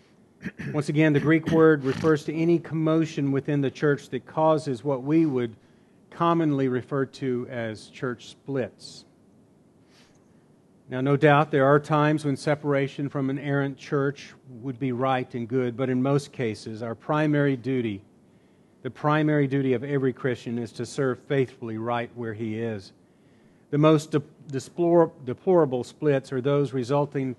Once 0.72 0.88
again, 0.88 1.12
the 1.12 1.20
Greek 1.20 1.50
word 1.50 1.82
refers 1.82 2.24
to 2.24 2.34
any 2.34 2.60
commotion 2.60 3.32
within 3.32 3.60
the 3.60 3.70
church 3.70 4.08
that 4.10 4.24
causes 4.24 4.84
what 4.84 5.02
we 5.02 5.26
would 5.26 5.56
commonly 6.10 6.68
refer 6.68 7.04
to 7.04 7.48
as 7.50 7.88
church 7.88 8.28
splits. 8.28 9.04
Now, 10.88 11.00
no 11.00 11.16
doubt 11.16 11.50
there 11.50 11.66
are 11.66 11.80
times 11.80 12.24
when 12.24 12.36
separation 12.36 13.08
from 13.08 13.28
an 13.28 13.38
errant 13.38 13.76
church 13.76 14.32
would 14.48 14.78
be 14.78 14.92
right 14.92 15.32
and 15.34 15.48
good, 15.48 15.76
but 15.76 15.90
in 15.90 16.00
most 16.00 16.32
cases, 16.32 16.82
our 16.82 16.94
primary 16.94 17.56
duty 17.56 18.02
the 18.86 18.90
primary 18.90 19.48
duty 19.48 19.72
of 19.72 19.82
every 19.82 20.12
Christian 20.12 20.60
is 20.60 20.70
to 20.70 20.86
serve 20.86 21.18
faithfully 21.26 21.76
right 21.76 22.08
where 22.14 22.32
he 22.32 22.60
is. 22.60 22.92
The 23.70 23.78
most 23.78 24.12
de- 24.12 24.22
deplorable 25.24 25.82
splits 25.82 26.32
are 26.32 26.40
those 26.40 26.72
resulting 26.72 27.34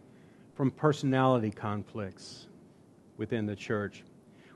from 0.55 0.71
personality 0.71 1.51
conflicts 1.51 2.47
within 3.15 3.45
the 3.45 3.55
church. 3.55 4.03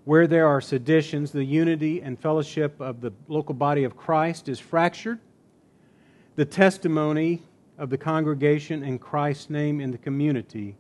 Where 0.04 0.27
there 0.27 0.47
are 0.47 0.60
seditions, 0.60 1.32
the 1.32 1.45
unity 1.45 2.01
and 2.01 2.19
fellowship 2.19 2.75
of 2.82 2.99
the 2.99 3.13
local 3.30 3.56
body 3.56 3.86
of 3.86 3.95
Christ 3.95 4.49
is 4.49 4.60
fractured. 4.60 5.19
The 6.36 6.43
testimony 6.43 7.41
of 7.82 7.89
the 7.89 7.98
congregation 7.98 8.84
in 8.84 9.00
Christ's 9.00 9.50
name 9.50 9.82
in 9.82 9.89
the 9.89 9.98
community 9.98 10.78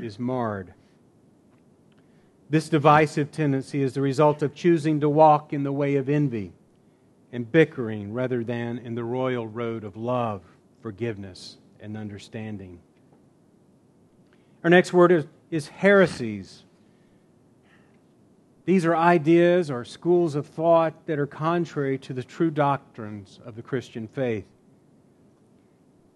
is 0.00 0.18
marred. 0.18 0.72
This 2.48 2.70
divisive 2.70 3.30
tendency 3.30 3.82
is 3.82 3.92
the 3.92 4.00
result 4.00 4.40
of 4.40 4.54
choosing 4.54 5.00
to 5.00 5.08
walk 5.10 5.52
in 5.52 5.64
the 5.64 5.72
way 5.72 5.96
of 5.96 6.08
envy 6.08 6.54
and 7.30 7.52
bickering 7.52 8.14
rather 8.14 8.42
than 8.42 8.78
in 8.78 8.94
the 8.94 9.04
royal 9.04 9.46
road 9.46 9.84
of 9.84 9.98
love, 9.98 10.40
forgiveness, 10.80 11.58
and 11.78 11.94
understanding. 11.94 12.80
Our 14.62 14.70
next 14.70 14.94
word 14.94 15.12
is, 15.12 15.26
is 15.50 15.68
heresies. 15.68 16.64
These 18.64 18.86
are 18.86 18.96
ideas 18.96 19.70
or 19.70 19.84
schools 19.84 20.36
of 20.36 20.46
thought 20.46 21.04
that 21.04 21.18
are 21.18 21.26
contrary 21.26 21.98
to 21.98 22.14
the 22.14 22.24
true 22.24 22.50
doctrines 22.50 23.40
of 23.44 23.56
the 23.56 23.62
Christian 23.62 24.08
faith. 24.08 24.46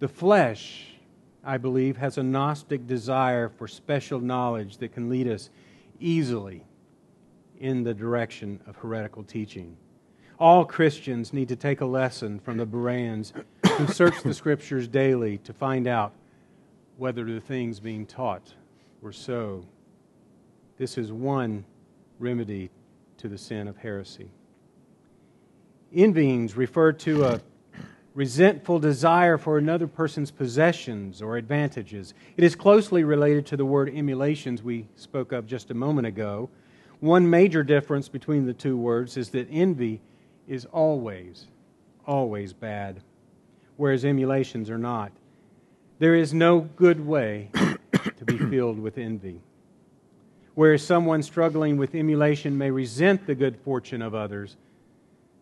The 0.01 0.09
flesh, 0.09 0.87
I 1.43 1.57
believe, 1.57 1.97
has 1.97 2.19
a 2.19 2.23
Gnostic 2.23 2.87
desire 2.87 3.49
for 3.49 3.67
special 3.67 4.21
knowledge 4.21 4.77
that 4.79 4.93
can 4.93 5.09
lead 5.09 5.27
us 5.27 5.51
easily 5.99 6.65
in 7.59 7.83
the 7.83 7.95
direction 7.95 8.61
of 8.67 8.77
heretical 8.77 9.25
teaching. 9.25 9.77
All 10.39 10.65
Christians 10.65 11.33
need 11.33 11.49
to 11.49 11.57
take 11.57 11.81
a 11.81 11.87
lesson 11.87 12.39
from 12.39 12.59
the 12.59 12.67
Bereans 12.67 13.33
who 13.73 13.89
search 13.89 14.23
the 14.23 14.33
Scriptures 14.33 14.87
daily 14.87 15.39
to 15.39 15.53
find 15.53 15.89
out 15.89 16.13
whether 16.97 17.25
the 17.25 17.41
things 17.41 17.81
being 17.81 18.07
taught 18.07 18.55
were 19.01 19.13
so. 19.13 19.65
This 20.77 20.97
is 20.97 21.11
one 21.11 21.65
remedy 22.21 22.71
to 23.17 23.29
the 23.29 23.39
sin 23.39 23.67
of 23.67 23.77
heresy. 23.77 24.31
Envyings 25.93 26.57
refer 26.57 26.93
to 26.93 27.25
a 27.25 27.41
resentful 28.19 28.81
desire 28.81 29.39
for 29.39 29.59
another 29.59 29.87
person's 29.87 30.33
possessions 30.33 31.23
or 31.23 31.37
advantages. 31.37 32.15
It 32.37 32.43
is 32.43 32.57
closely 32.57 33.05
related 33.05 33.47
to 33.47 33.57
the 33.57 33.65
word 33.65 33.89
emulations 33.95 34.61
we 34.61 34.89
spoke 34.97 35.31
of 35.31 35.47
just 35.47 35.71
a 35.71 35.75
moment 35.75 36.09
ago. 36.09 36.51
One 36.99 37.31
major 37.31 37.63
difference 37.63 38.09
between 38.09 38.45
the 38.45 38.53
two 38.53 38.77
words 38.77 39.17
is 39.17 39.31
that 39.31 39.47
envy 39.53 40.01
is 40.49 40.65
always, 40.65 41.47
always 42.09 42.53
bad, 42.53 43.03
whereas 43.77 44.05
emulations 44.05 44.69
are 44.69 44.79
not. 44.79 45.13
There 46.01 46.17
is 46.17 46.35
no 46.35 46.63
good 46.63 47.07
way 47.07 47.51
to 48.17 48.25
be 48.25 48.37
filled 48.51 48.81
with 48.81 48.99
envy. 48.99 49.43
Whereas 50.57 50.83
someone 50.83 51.23
struggling 51.23 51.77
with 51.77 51.95
emulation 51.95 52.59
may 52.59 52.73
resent 52.73 53.29
the 53.29 53.37
good 53.37 53.59
fortune 53.59 54.03
of 54.03 54.13
others, 54.13 54.57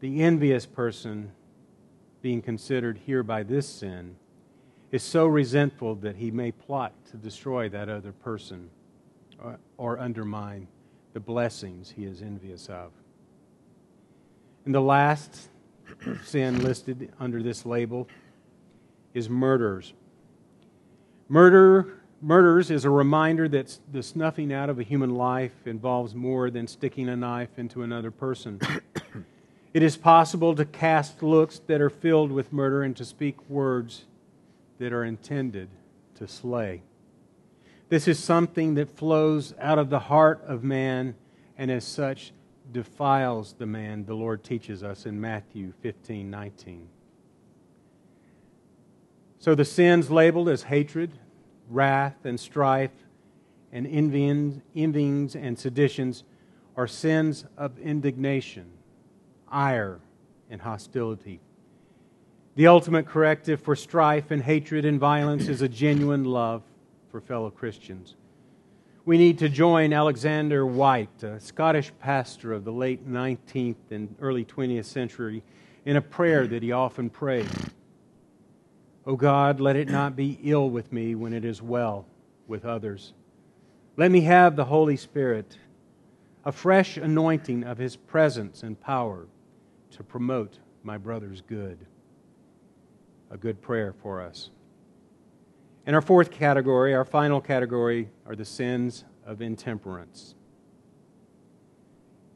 the 0.01 0.21
envious 0.21 0.67
person, 0.67 1.33
being 2.27 2.43
considered 2.43 2.99
here 3.07 3.23
by 3.23 3.45
this 3.45 3.69
sin, 3.69 4.17
is 4.91 5.01
so 5.01 5.27
resentful 5.27 5.95
that 5.95 6.17
he 6.17 6.29
may 6.29 6.51
plot 6.51 6.93
to 7.09 7.17
destroy 7.17 7.69
that 7.69 7.89
other 7.89 8.11
person 8.11 8.69
or, 9.41 9.61
or 9.77 10.01
undermine 10.01 10.67
the 11.13 11.21
blessings 11.21 11.95
he 11.95 12.05
is 12.05 12.23
envious 12.23 12.69
of. 12.69 12.91
And 14.65 14.75
the 14.75 14.81
last 14.81 15.51
sin 16.25 16.65
listed 16.65 17.13
under 17.21 17.45
this 17.45 17.65
label 17.65 18.09
is 19.15 19.31
murders. 19.31 19.95
Murder 21.29 22.01
Murders 22.21 22.73
is 22.73 22.85
a 22.85 22.91
reminder 22.91 23.47
that 23.51 23.79
the 23.93 24.03
snuffing 24.03 24.53
out 24.53 24.69
of 24.69 24.81
a 24.81 24.83
human 24.83 25.15
life 25.15 25.53
involves 25.65 26.13
more 26.13 26.51
than 26.51 26.67
sticking 26.67 27.09
a 27.09 27.15
knife 27.15 27.57
into 27.57 27.83
another 27.83 28.11
person. 28.11 28.59
It 29.77 29.83
is 29.83 29.99
possible 29.99 30.55
to 30.55 30.65
cast 30.65 31.23
looks 31.23 31.59
that 31.67 31.83
are 31.83 31.91
filled 31.91 32.33
with 32.33 32.51
murder 32.51 32.83
and 32.83 32.97
to 32.97 33.05
speak 33.05 33.37
words 33.47 34.07
that 34.79 34.91
are 34.91 35.05
intended 35.05 35.69
to 36.15 36.27
slay. 36.27 36.81
This 37.91 38.09
is 38.09 38.19
something 38.19 38.77
that 38.77 38.97
flows 38.97 39.53
out 39.61 39.79
of 39.79 39.91
the 39.91 39.99
heart 39.99 40.43
of 40.47 40.65
man 40.65 41.15
and 41.59 41.71
as 41.71 41.85
such 41.85 42.33
defiles 42.73 43.53
the 43.59 43.67
man, 43.67 44.07
the 44.07 44.15
Lord 44.15 44.43
teaches 44.43 44.83
us 44.83 45.05
in 45.05 45.21
Matthew 45.21 45.75
15 45.83 46.31
19. 46.31 46.89
So 49.39 49.55
the 49.55 49.67
sins 49.67 50.11
labeled 50.11 50.49
as 50.49 50.63
hatred, 50.63 51.19
wrath, 51.69 52.25
and 52.25 52.41
strife, 52.41 52.97
and 53.71 53.87
envyings, 53.87 55.37
and 55.37 55.59
seditions 55.59 56.25
are 56.79 56.87
sins 56.87 57.45
of 57.59 57.79
indignation, 57.79 58.71
ire, 59.51 60.01
and 60.51 60.61
hostility. 60.61 61.41
The 62.55 62.69
ultimate 62.69 63.07
corrective 63.07 63.61
for 63.61 63.77
strife 63.77 64.31
and 64.31 64.43
hatred 64.43 64.85
and 64.85 64.99
violence 64.99 65.49
is 65.49 65.61
a 65.63 65.69
genuine 65.69 66.25
love 66.25 66.63
for 67.11 67.21
fellow 67.21 67.51
Christians. 67.51 68.15
We 69.05 69.19
need 69.19 69.39
to 69.39 69.49
join 69.49 69.93
Alexander 69.93 70.67
Whyte, 70.67 71.23
a 71.23 71.39
Scottish 71.39 71.93
pastor 72.01 72.53
of 72.53 72.65
the 72.65 72.73
late 72.73 73.09
19th 73.09 73.77
and 73.91 74.15
early 74.21 74.45
20th 74.45 74.87
century, 74.87 75.43
in 75.85 75.97
a 75.97 76.03
prayer 76.03 76.47
that 76.47 76.63
he 76.63 76.73
often 76.73 77.11
prayed. 77.11 77.49
O 79.07 79.15
God, 79.15 79.61
let 79.61 79.77
it 79.77 79.89
not 79.89 80.17
be 80.17 80.39
ill 80.43 80.69
with 80.69 80.93
me 80.93 81.15
when 81.15 81.33
it 81.33 81.45
is 81.45 81.63
well 81.63 82.07
with 82.49 82.65
others. 82.65 83.13
Let 83.97 84.11
me 84.11 84.23
have 84.23 84.57
the 84.57 84.65
Holy 84.65 84.97
Spirit, 84.97 85.57
a 86.45 86.51
fresh 86.51 86.97
anointing 86.97 87.65
of 87.65 87.79
His 87.79 87.97
presence 87.97 88.63
and 88.63 88.81
power 88.81 89.27
to 89.97 90.05
promote 90.05 90.59
my 90.83 90.99
brother's 90.99 91.41
good. 91.41 91.79
A 93.31 93.37
good 93.37 93.61
prayer 93.61 93.93
for 94.03 94.23
us. 94.23 94.51
And 95.85 95.97
our 95.97 96.03
fourth 96.03 96.31
category, 96.31 96.95
our 96.95 97.05
final 97.05 97.41
category, 97.41 98.09
are 98.27 98.37
the 98.37 98.45
sins 98.45 99.05
of 99.25 99.41
intemperance. 99.41 100.35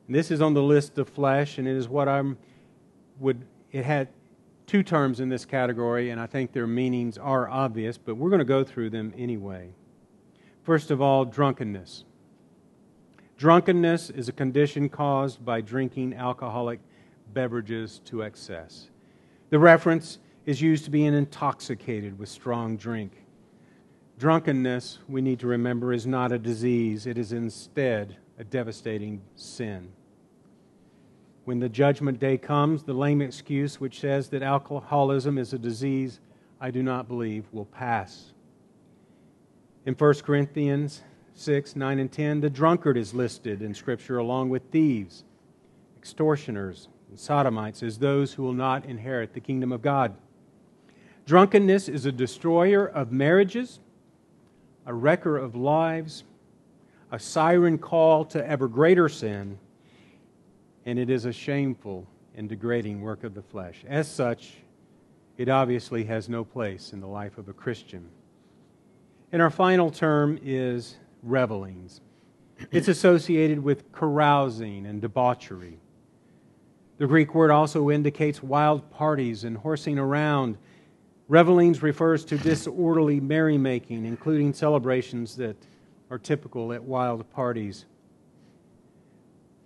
And 0.07 0.17
this 0.17 0.31
is 0.31 0.41
on 0.41 0.55
the 0.55 0.63
list 0.63 0.99
of 0.99 1.09
flesh, 1.09 1.59
and 1.59 1.69
it 1.69 1.77
is 1.77 1.89
what 1.89 2.09
I 2.09 2.23
would, 3.21 3.45
it 3.71 3.85
had 3.85 4.09
two 4.67 4.83
terms 4.83 5.21
in 5.21 5.29
this 5.29 5.45
category, 5.45 6.11
and 6.11 6.21
I 6.21 6.27
think 6.27 6.53
their 6.53 6.67
meanings 6.67 7.19
are 7.19 7.49
obvious, 7.49 7.99
but 7.99 8.17
we're 8.17 8.31
going 8.31 8.41
to 8.41 8.45
go 8.45 8.65
through 8.65 8.91
them 8.91 9.13
anyway. 9.17 9.71
First 10.63 10.91
of 10.91 11.01
all, 11.01 11.25
drunkenness. 11.25 12.05
Drunkenness 13.37 14.11
is 14.11 14.29
a 14.29 14.33
condition 14.33 14.89
caused 14.89 15.45
by 15.45 15.61
drinking 15.61 16.15
alcoholic 16.15 16.81
beverages 17.33 18.01
to 18.07 18.23
excess. 18.23 18.91
The 19.51 19.59
reference 19.59 20.19
is 20.47 20.61
used 20.61 20.85
to 20.85 20.91
being 20.91 21.15
intoxicated 21.15 22.19
with 22.19 22.29
strong 22.29 22.77
drink. 22.77 23.13
Drunkenness, 24.19 24.99
we 25.09 25.21
need 25.21 25.41
to 25.41 25.47
remember, 25.47 25.93
is 25.93 26.07
not 26.07 26.33
a 26.33 26.39
disease, 26.39 27.07
it 27.07 27.17
is 27.17 27.33
instead 27.33 28.17
a 28.39 28.45
devastating 28.45 29.23
sin. 29.35 29.93
When 31.45 31.59
the 31.59 31.69
judgment 31.69 32.19
day 32.19 32.37
comes, 32.39 32.83
the 32.83 32.93
lame 32.93 33.23
excuse 33.23 33.81
which 33.81 34.01
says 34.01 34.29
that 34.29 34.43
alcoholism 34.43 35.39
is 35.39 35.53
a 35.53 35.59
disease 35.59 36.21
I 36.61 36.71
do 36.71 36.83
not 36.83 37.09
believe 37.09 37.47
will 37.53 37.65
pass. 37.65 38.35
In 39.87 39.95
1 39.95 40.15
Corinthians 40.21 41.03
6, 41.35 41.75
9, 41.75 41.99
and 41.99 42.13
10, 42.13 42.41
the 42.41 42.51
drunkard 42.51 42.99
is 42.99 43.15
listed 43.15 43.63
in 43.63 43.73
Scripture 43.73 44.19
along 44.19 44.51
with 44.51 44.71
thieves, 44.71 45.25
extortioners, 45.99 46.89
and 47.11 47.19
sodomites 47.19 47.83
as 47.83 47.99
those 47.99 48.33
who 48.33 48.43
will 48.43 48.55
not 48.55 48.87
inherit 48.87 49.35
the 49.35 49.41
kingdom 49.41 49.73
of 49.73 49.83
God. 49.83 50.15
Drunkenness 51.27 51.89
is 51.89 52.07
a 52.07 52.13
destroyer 52.13 52.87
of 52.87 53.13
marriages, 53.13 53.81
a 54.87 54.95
wrecker 54.95 55.37
of 55.37 55.55
lives, 55.55 56.25
a 57.13 57.19
siren 57.19 57.77
call 57.77 58.25
to 58.25 58.47
ever 58.47 58.69
greater 58.69 59.09
sin 59.09 59.59
and 60.87 60.99
it 60.99 61.11
is 61.11 61.25
a 61.25 61.33
shameful 61.33 62.07
and 62.37 62.49
degrading 62.49 63.01
work 63.01 63.25
of 63.25 63.35
the 63.35 63.43
flesh. 63.43 63.85
As 63.87 64.11
such, 64.11 64.55
it 65.37 65.49
obviously 65.49 66.05
has 66.05 66.29
no 66.29 66.45
place 66.45 66.93
in 66.93 67.01
the 67.01 67.07
life 67.07 67.39
of 67.39 67.49
a 67.49 67.53
Christian. 67.53 68.09
And 69.33 69.41
our 69.41 69.51
final 69.51 69.91
term 69.91 70.39
is 70.43 70.97
revelings. 71.23 72.01
It's 72.71 72.89
associated 72.89 73.59
with 73.59 73.91
carousing 73.93 74.87
and 74.87 75.01
debauchery. 75.01 75.79
The 77.01 77.07
Greek 77.07 77.35
word 77.35 77.51
also 77.51 77.89
indicates 77.89 78.43
wild 78.43 78.91
parties 78.91 79.45
and 79.45 79.57
horsing 79.57 79.99
around. 79.99 80.59
Revelings 81.29 81.83
refers 81.83 82.27
to 82.27 82.37
disorderly 82.37 83.21
merrymaking, 83.21 84.05
including 84.05 84.53
celebrations 84.53 85.35
that 85.37 85.57
are 86.11 86.19
typical 86.19 86.75
at 86.75 86.85
wild 86.85 87.25
parties. 87.33 87.87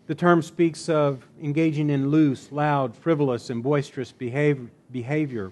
The 0.07 0.15
term 0.15 0.43
speaks 0.43 0.89
of 0.89 1.27
engaging 1.43 1.91
in 1.91 2.09
loose, 2.09 2.53
loud, 2.53 2.95
frivolous, 2.95 3.51
and 3.51 3.65
boisterous 3.65 4.13
behavior. 4.13 5.51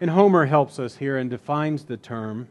And 0.00 0.08
Homer 0.08 0.46
helps 0.46 0.78
us 0.78 0.96
here 0.96 1.18
and 1.18 1.28
defines 1.28 1.84
the 1.84 1.98
term 1.98 2.48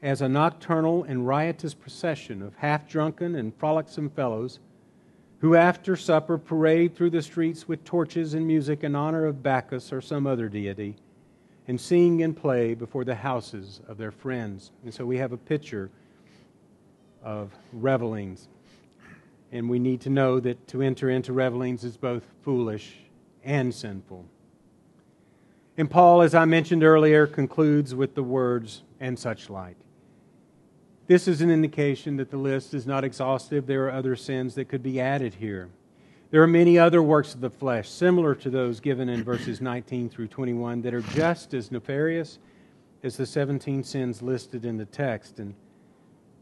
as 0.00 0.22
a 0.22 0.28
nocturnal 0.30 1.04
and 1.04 1.26
riotous 1.26 1.74
procession 1.74 2.40
of 2.40 2.54
half 2.54 2.88
drunken 2.88 3.34
and 3.34 3.54
frolicsome 3.56 4.08
fellows 4.08 4.58
who 5.40 5.56
after 5.56 5.96
supper 5.96 6.38
parade 6.38 6.94
through 6.94 7.10
the 7.10 7.22
streets 7.22 7.66
with 7.66 7.84
torches 7.84 8.34
and 8.34 8.46
music 8.46 8.84
in 8.84 8.94
honor 8.94 9.26
of 9.26 9.42
Bacchus 9.42 9.92
or 9.92 10.00
some 10.00 10.26
other 10.26 10.48
deity 10.48 10.96
and 11.66 11.80
sing 11.80 12.22
and 12.22 12.36
play 12.36 12.74
before 12.74 13.04
the 13.04 13.14
houses 13.14 13.80
of 13.88 13.96
their 13.96 14.10
friends. 14.10 14.70
And 14.84 14.92
so 14.92 15.06
we 15.06 15.18
have 15.18 15.32
a 15.32 15.36
picture 15.36 15.90
of 17.22 17.50
revelings. 17.72 18.48
And 19.52 19.68
we 19.68 19.78
need 19.78 20.00
to 20.02 20.10
know 20.10 20.40
that 20.40 20.68
to 20.68 20.82
enter 20.82 21.10
into 21.10 21.32
revelings 21.32 21.84
is 21.84 21.96
both 21.96 22.24
foolish 22.42 22.96
and 23.44 23.74
sinful. 23.74 24.24
And 25.76 25.90
Paul, 25.90 26.22
as 26.22 26.34
I 26.34 26.44
mentioned 26.44 26.84
earlier, 26.84 27.26
concludes 27.26 27.94
with 27.94 28.14
the 28.14 28.22
words, 28.22 28.82
and 29.00 29.18
such 29.18 29.48
like. 29.48 29.76
This 31.10 31.26
is 31.26 31.40
an 31.40 31.50
indication 31.50 32.18
that 32.18 32.30
the 32.30 32.36
list 32.36 32.72
is 32.72 32.86
not 32.86 33.02
exhaustive. 33.02 33.66
There 33.66 33.86
are 33.86 33.90
other 33.90 34.14
sins 34.14 34.54
that 34.54 34.68
could 34.68 34.80
be 34.80 35.00
added 35.00 35.34
here. 35.34 35.68
There 36.30 36.40
are 36.40 36.46
many 36.46 36.78
other 36.78 37.02
works 37.02 37.34
of 37.34 37.40
the 37.40 37.50
flesh, 37.50 37.88
similar 37.88 38.32
to 38.36 38.48
those 38.48 38.78
given 38.78 39.08
in 39.08 39.24
verses 39.24 39.60
19 39.60 40.08
through 40.08 40.28
21, 40.28 40.82
that 40.82 40.94
are 40.94 41.00
just 41.00 41.52
as 41.52 41.72
nefarious 41.72 42.38
as 43.02 43.16
the 43.16 43.26
17 43.26 43.82
sins 43.82 44.22
listed 44.22 44.64
in 44.64 44.76
the 44.76 44.84
text. 44.84 45.40
And 45.40 45.56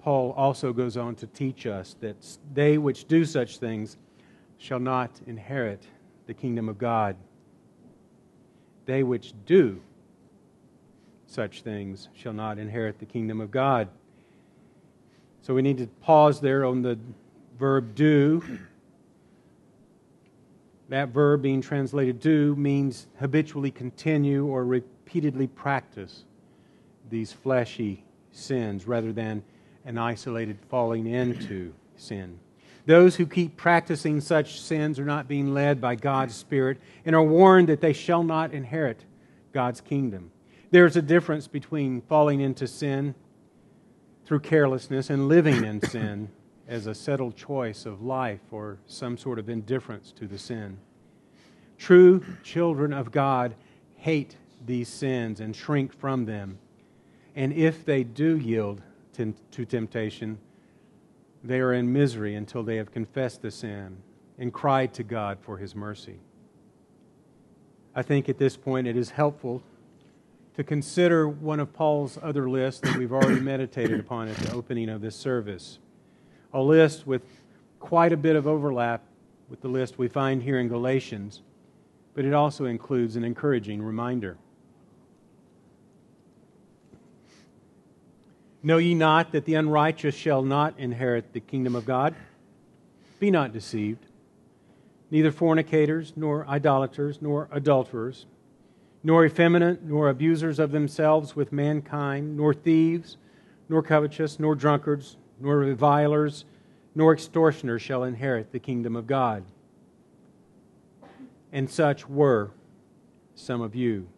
Paul 0.01 0.33
also 0.33 0.75
goes 0.75 0.99
on 0.99 1.15
to 1.15 1.27
teach 1.29 1.65
us 1.65 1.97
that 2.01 2.17
they 2.53 2.77
which 2.77 3.09
do 3.09 3.25
such 3.25 3.57
things 3.57 3.97
shall 4.59 4.81
not 4.81 5.13
inherit 5.27 5.87
the 6.27 6.35
kingdom 6.35 6.69
of 6.69 6.77
God. 6.77 7.17
They 8.85 9.03
which 9.03 9.33
do 9.47 9.81
such 11.27 11.63
things 11.63 12.11
shall 12.13 12.35
not 12.35 12.59
inherit 12.59 12.99
the 12.99 13.07
kingdom 13.07 13.41
of 13.41 13.51
God. 13.51 13.89
So 15.43 15.55
we 15.55 15.63
need 15.63 15.79
to 15.79 15.87
pause 16.03 16.41
there 16.41 16.65
on 16.65 16.83
the 16.83 16.99
verb 17.59 17.95
do. 17.95 18.43
That 20.89 21.09
verb 21.11 21.43
being 21.43 21.61
translated 21.61 22.21
do 22.21 22.57
means 22.57 23.07
habitually 23.19 23.71
continue 23.71 24.47
or 24.47 24.65
repeatedly 24.65 25.47
practice 25.47 26.25
these 27.11 27.33
fleshy 27.33 28.05
sins 28.33 28.87
rather 28.87 29.13
than 29.13 29.43
an 29.85 29.99
isolated 29.99 30.59
falling 30.69 31.07
into 31.07 31.73
sin. 31.97 32.39
Those 32.87 33.17
who 33.17 33.27
keep 33.27 33.57
practicing 33.57 34.21
such 34.21 34.61
sins 34.61 34.99
are 34.99 35.05
not 35.05 35.29
being 35.29 35.53
led 35.53 35.81
by 35.81 35.95
God's 35.95 36.35
Spirit 36.35 36.79
and 37.05 37.15
are 37.15 37.23
warned 37.23 37.69
that 37.69 37.83
they 37.83 37.93
shall 37.93 38.23
not 38.23 38.55
inherit 38.55 39.05
God's 39.53 39.83
kingdom. 39.83 40.31
There's 40.71 40.97
a 40.97 41.03
difference 41.03 41.47
between 41.49 42.01
falling 42.03 42.41
into 42.41 42.67
sin 42.67 43.15
through 44.29 44.41
carelessness 44.41 45.09
and 45.09 45.27
living 45.27 45.65
in 45.65 45.81
sin 45.81 46.29
as 46.69 46.87
a 46.87 46.95
settled 46.95 47.35
choice 47.35 47.87
of 47.87 48.03
life 48.03 48.43
or 48.51 48.77
some 48.87 49.17
sort 49.17 49.39
of 49.39 49.49
indifference 49.49 50.13
to 50.13 50.27
the 50.27 50.37
sin. 50.37 50.77
True 51.79 52.23
children 52.43 52.93
of 52.93 53.11
God 53.11 53.55
hate 53.97 54.37
these 54.67 54.91
sins 54.91 55.41
and 55.41 55.57
shrink 55.57 55.99
from 55.99 56.27
them. 56.27 56.59
And 57.35 57.55
if 57.55 57.87
they 57.87 58.05
do 58.05 58.37
yield 58.37 58.83
to 59.15 59.65
temptation, 59.65 60.37
they 61.43 61.61
are 61.61 61.73
in 61.73 61.91
misery 61.91 62.35
until 62.35 62.63
they 62.63 62.77
have 62.77 62.93
confessed 62.93 63.41
the 63.41 63.51
sin 63.51 63.97
and 64.39 64.53
cried 64.53 64.93
to 64.93 65.03
God 65.03 65.39
for 65.41 65.57
his 65.57 65.75
mercy. 65.75 66.19
I 67.95 68.03
think 68.03 68.29
at 68.29 68.37
this 68.37 68.59
point 68.59 68.87
it 68.87 68.97
is 68.97 69.09
helpful 69.09 69.63
to 70.59 70.65
consider 70.65 71.29
one 71.29 71.61
of 71.61 71.73
Paul's 71.73 72.19
other 72.21 72.51
lists 72.51 72.81
that 72.81 72.97
we've 72.97 73.13
already 73.13 73.39
meditated 73.39 74.01
upon 74.01 74.27
at 74.27 74.37
the 74.39 74.53
opening 74.53 74.89
of 74.89 75.01
this 75.01 75.15
service. 75.15 75.79
A 76.53 76.61
list 76.61 77.07
with 77.07 77.23
quite 77.79 78.13
a 78.13 78.17
bit 78.17 78.35
of 78.35 78.49
overlap 78.49 79.05
with 79.49 79.61
the 79.61 79.69
list 79.69 79.99
we 79.99 80.09
find 80.09 80.43
here 80.43 80.59
in 80.59 80.67
Galatians, 80.67 81.43
but 82.13 82.25
it 82.25 82.35
also 82.35 82.65
includes 82.65 83.15
an 83.15 83.23
encouraging 83.23 83.81
reminder. 83.81 84.37
Know 88.61 88.79
ye 88.79 88.95
not 88.95 89.31
that 89.31 89.45
the 89.45 89.55
unrighteous 89.55 90.17
shall 90.17 90.43
not 90.43 90.75
inherit 90.77 91.33
the 91.35 91.41
kingdom 91.41 91.77
of 91.77 91.87
God? 91.87 92.17
Be 93.21 93.31
not 93.31 93.53
deceived. 93.53 94.07
Neither 95.13 95.31
fornicators, 95.31 96.15
nor 96.17 96.45
idolaters, 96.49 97.23
nor 97.23 97.49
adulterers 97.53 98.27
nor 99.03 99.25
effeminate, 99.25 99.83
nor 99.85 100.09
abusers 100.09 100.59
of 100.59 100.73
themselves 100.73 101.37
with 101.37 101.53
mankind, 101.53 102.37
nor 102.37 102.53
thieves, 102.53 103.17
nor 103.69 103.83
covetous, 103.83 104.39
nor 104.39 104.55
drunkards, 104.55 105.17
nor 105.41 105.59
revilers, 105.59 106.45
nor 106.95 107.13
extortioners 107.13 107.81
shall 107.81 108.05
inherit 108.05 108.51
the 108.51 108.59
kingdom 108.59 108.97
of 108.97 109.07
God. 109.07 109.45
And 111.53 111.71
such 111.71 112.09
were 112.09 112.51
some 113.35 113.61
of 113.61 113.75
you. 113.75 114.09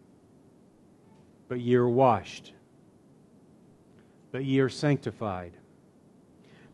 But 1.47 1.59
ye 1.59 1.75
are 1.75 1.87
washed, 1.87 2.53
but 4.31 4.45
ye 4.45 4.59
are 4.61 4.69
sanctified, 4.69 5.51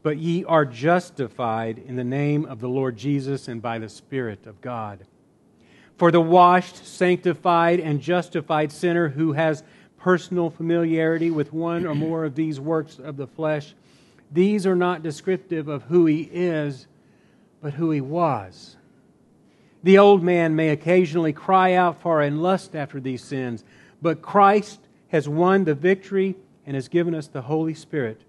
but 0.04 0.18
ye 0.18 0.46
are 0.46 0.66
justified 0.66 1.80
in 1.80 1.96
the 1.96 2.04
name 2.04 2.46
of 2.46 2.60
the 2.60 2.70
Lord 2.70 2.96
Jesus 2.96 3.48
and 3.48 3.62
by 3.62 3.80
the 3.80 3.90
Spirit 3.90 4.46
of 4.46 4.62
God. 4.62 5.06
For 5.98 6.12
the 6.12 6.22
washed, 6.22 6.86
sanctified, 6.86 7.80
and 7.80 8.00
justified 8.00 8.72
sinner 8.72 9.10
who 9.10 9.34
has 9.34 9.64
personal 9.98 10.50
familiarity 10.50 11.32
with 11.32 11.52
one 11.52 11.86
or 11.86 11.96
more 11.96 12.24
of 12.24 12.36
these 12.36 12.60
works 12.60 13.00
of 13.00 13.18
the 13.18 13.28
flesh, 13.28 13.74
these 14.32 14.68
are 14.68 14.76
not 14.76 15.04
descriptive 15.04 15.68
of 15.68 15.84
who 15.84 16.06
he 16.06 16.30
is, 16.32 16.88
but 17.62 17.74
who 17.74 17.92
he 17.92 18.02
was. 18.02 18.78
The 19.84 19.98
old 19.98 20.24
man 20.24 20.56
may 20.56 20.70
occasionally 20.70 21.34
cry 21.34 21.74
out 21.74 22.02
for 22.02 22.22
and 22.22 22.44
lust 22.44 22.76
after 22.76 23.00
these 23.00 23.24
sins, 23.24 23.64
but 24.02 24.22
Christ 24.22 24.80
has 25.10 25.28
won 25.28 25.64
the 25.64 25.76
victory 25.76 26.36
and 26.66 26.76
has 26.76 26.88
given 26.90 27.16
us 27.16 27.28
the 27.28 27.42
Holy 27.42 27.74
Spirit 27.74 28.22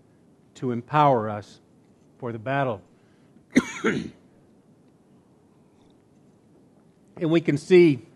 to 0.55 0.73
empower 0.73 1.29
us 1.29 1.61
for 2.19 2.33
the 2.33 2.39
battle. 2.39 2.81
And 7.21 7.31
we 7.31 7.41
can 7.41 7.59
see 7.59 8.07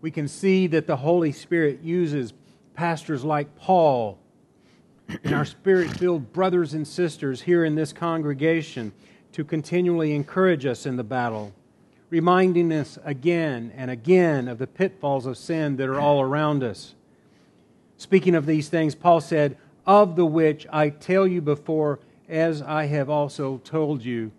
we 0.00 0.10
can 0.12 0.28
see 0.28 0.68
that 0.68 0.86
the 0.86 0.96
Holy 0.96 1.32
Spirit 1.32 1.80
uses 1.82 2.32
pastors 2.74 3.24
like 3.24 3.56
Paul 3.56 4.18
and 5.24 5.34
our 5.34 5.44
spirit 5.44 5.90
filled 5.90 6.32
brothers 6.32 6.74
and 6.74 6.86
sisters 6.86 7.42
here 7.42 7.64
in 7.64 7.74
this 7.74 7.92
congregation 7.92 8.92
to 9.32 9.44
continually 9.44 10.14
encourage 10.14 10.66
us 10.66 10.86
in 10.86 10.96
the 10.96 11.04
battle, 11.04 11.52
reminding 12.10 12.72
us 12.72 12.98
again 13.04 13.72
and 13.76 13.90
again 13.90 14.46
of 14.46 14.58
the 14.58 14.66
pitfalls 14.66 15.26
of 15.26 15.36
sin 15.36 15.76
that 15.76 15.88
are 15.88 15.98
all 15.98 16.20
around 16.20 16.62
us. 16.62 16.94
Speaking 17.96 18.36
of 18.36 18.46
these 18.46 18.68
things, 18.68 18.94
Paul 18.94 19.20
said, 19.20 19.56
Of 19.84 20.14
the 20.14 20.26
which 20.26 20.66
I 20.70 20.90
tell 20.90 21.26
you 21.26 21.40
before, 21.40 21.98
as 22.28 22.62
I 22.62 22.86
have 22.86 23.10
also 23.10 23.58
told 23.64 24.04
you 24.04 24.30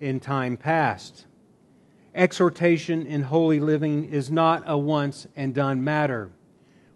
in 0.00 0.20
time 0.20 0.58
past 0.58 1.24
exhortation 2.16 3.06
in 3.06 3.22
holy 3.22 3.60
living 3.60 4.10
is 4.10 4.30
not 4.30 4.64
a 4.66 4.76
once 4.76 5.26
and 5.36 5.54
done 5.54 5.84
matter. 5.84 6.30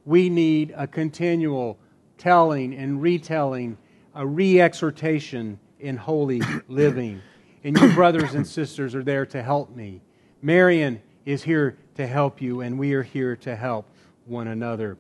We 0.05 0.31
need 0.31 0.73
a 0.77 0.87
continual 0.87 1.79
telling 2.17 2.75
and 2.75 3.01
retelling, 3.01 3.77
a 4.15 4.27
re 4.27 4.61
exhortation 4.61 5.61
in 5.79 5.97
holy 5.97 6.41
living. 6.69 7.21
And 7.63 7.79
you, 7.79 7.93
brothers 7.93 8.35
and 8.35 8.47
sisters, 8.47 8.95
are 8.95 9.03
there 9.03 9.27
to 9.27 9.43
help 9.43 9.77
me. 9.77 10.01
Marion 10.41 11.03
is 11.27 11.43
here 11.43 11.77
to 11.97 12.07
help 12.07 12.41
you, 12.41 12.63
and 12.63 12.79
we 12.79 12.95
are 12.95 13.03
here 13.03 13.37
to 13.37 13.55
help 13.55 13.87
one 14.25 14.49
another. 14.49 14.97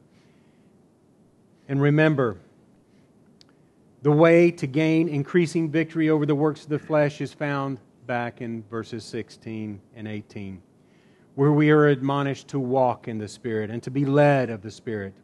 And 1.68 1.80
remember, 1.80 2.36
the 4.02 4.12
way 4.12 4.50
to 4.50 4.66
gain 4.66 5.08
increasing 5.08 5.70
victory 5.70 6.10
over 6.10 6.26
the 6.26 6.34
works 6.34 6.64
of 6.64 6.68
the 6.68 6.78
flesh 6.78 7.20
is 7.20 7.32
found 7.32 7.78
back 8.10 8.40
in 8.40 8.64
verses 8.68 9.04
16 9.04 9.80
and 9.94 10.08
18, 10.08 10.60
where 11.36 11.52
we 11.52 11.70
are 11.70 11.86
admonished 11.86 12.48
to 12.48 12.58
walk 12.58 13.06
in 13.06 13.18
the 13.18 13.28
Spirit 13.28 13.70
and 13.70 13.80
to 13.84 13.90
be 13.92 14.04
led 14.04 14.50
of 14.50 14.62
the 14.62 14.70
Spirit. 14.72 15.14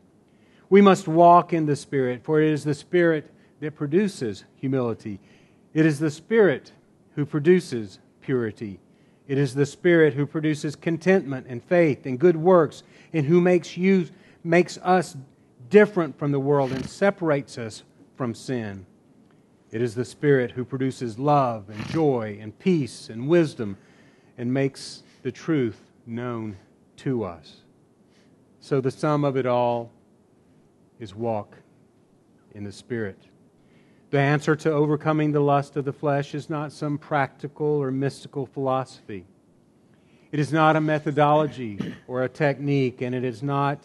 We 0.70 0.80
must 0.80 1.08
walk 1.08 1.52
in 1.52 1.66
the 1.66 1.74
Spirit, 1.74 2.22
for 2.22 2.40
it 2.40 2.48
is 2.48 2.62
the 2.62 2.74
Spirit 2.74 3.28
that 3.58 3.74
produces 3.74 4.44
humility. 4.54 5.18
It 5.74 5.84
is 5.84 5.98
the 5.98 6.12
Spirit 6.12 6.70
who 7.16 7.26
produces 7.26 7.98
purity. 8.20 8.78
It 9.26 9.36
is 9.36 9.52
the 9.52 9.66
Spirit 9.66 10.14
who 10.14 10.24
produces 10.24 10.76
contentment 10.76 11.48
and 11.48 11.64
faith 11.64 12.06
and 12.06 12.20
good 12.20 12.36
works, 12.36 12.84
and 13.12 13.26
who 13.26 13.40
makes, 13.40 13.76
you, 13.76 14.06
makes 14.44 14.78
us 14.78 15.16
different 15.70 16.16
from 16.16 16.30
the 16.30 16.38
world 16.38 16.70
and 16.70 16.88
separates 16.88 17.58
us 17.58 17.82
from 18.14 18.32
sin. 18.32 18.86
It 19.70 19.82
is 19.82 19.94
the 19.94 20.04
Spirit 20.04 20.52
who 20.52 20.64
produces 20.64 21.18
love 21.18 21.68
and 21.68 21.86
joy 21.88 22.38
and 22.40 22.58
peace 22.58 23.08
and 23.08 23.28
wisdom 23.28 23.76
and 24.38 24.52
makes 24.52 25.02
the 25.22 25.32
truth 25.32 25.80
known 26.06 26.56
to 26.98 27.24
us. 27.24 27.62
So 28.60 28.80
the 28.80 28.90
sum 28.90 29.24
of 29.24 29.36
it 29.36 29.46
all 29.46 29.90
is 30.98 31.14
walk 31.14 31.56
in 32.54 32.64
the 32.64 32.72
Spirit. 32.72 33.18
The 34.10 34.20
answer 34.20 34.54
to 34.56 34.70
overcoming 34.70 35.32
the 35.32 35.40
lust 35.40 35.76
of 35.76 35.84
the 35.84 35.92
flesh 35.92 36.34
is 36.34 36.48
not 36.48 36.72
some 36.72 36.96
practical 36.96 37.66
or 37.66 37.90
mystical 37.90 38.46
philosophy. 38.46 39.26
It 40.30 40.38
is 40.38 40.52
not 40.52 40.76
a 40.76 40.80
methodology 40.80 41.94
or 42.06 42.22
a 42.22 42.28
technique, 42.28 43.02
and 43.02 43.14
it 43.14 43.24
is 43.24 43.42
not 43.42 43.84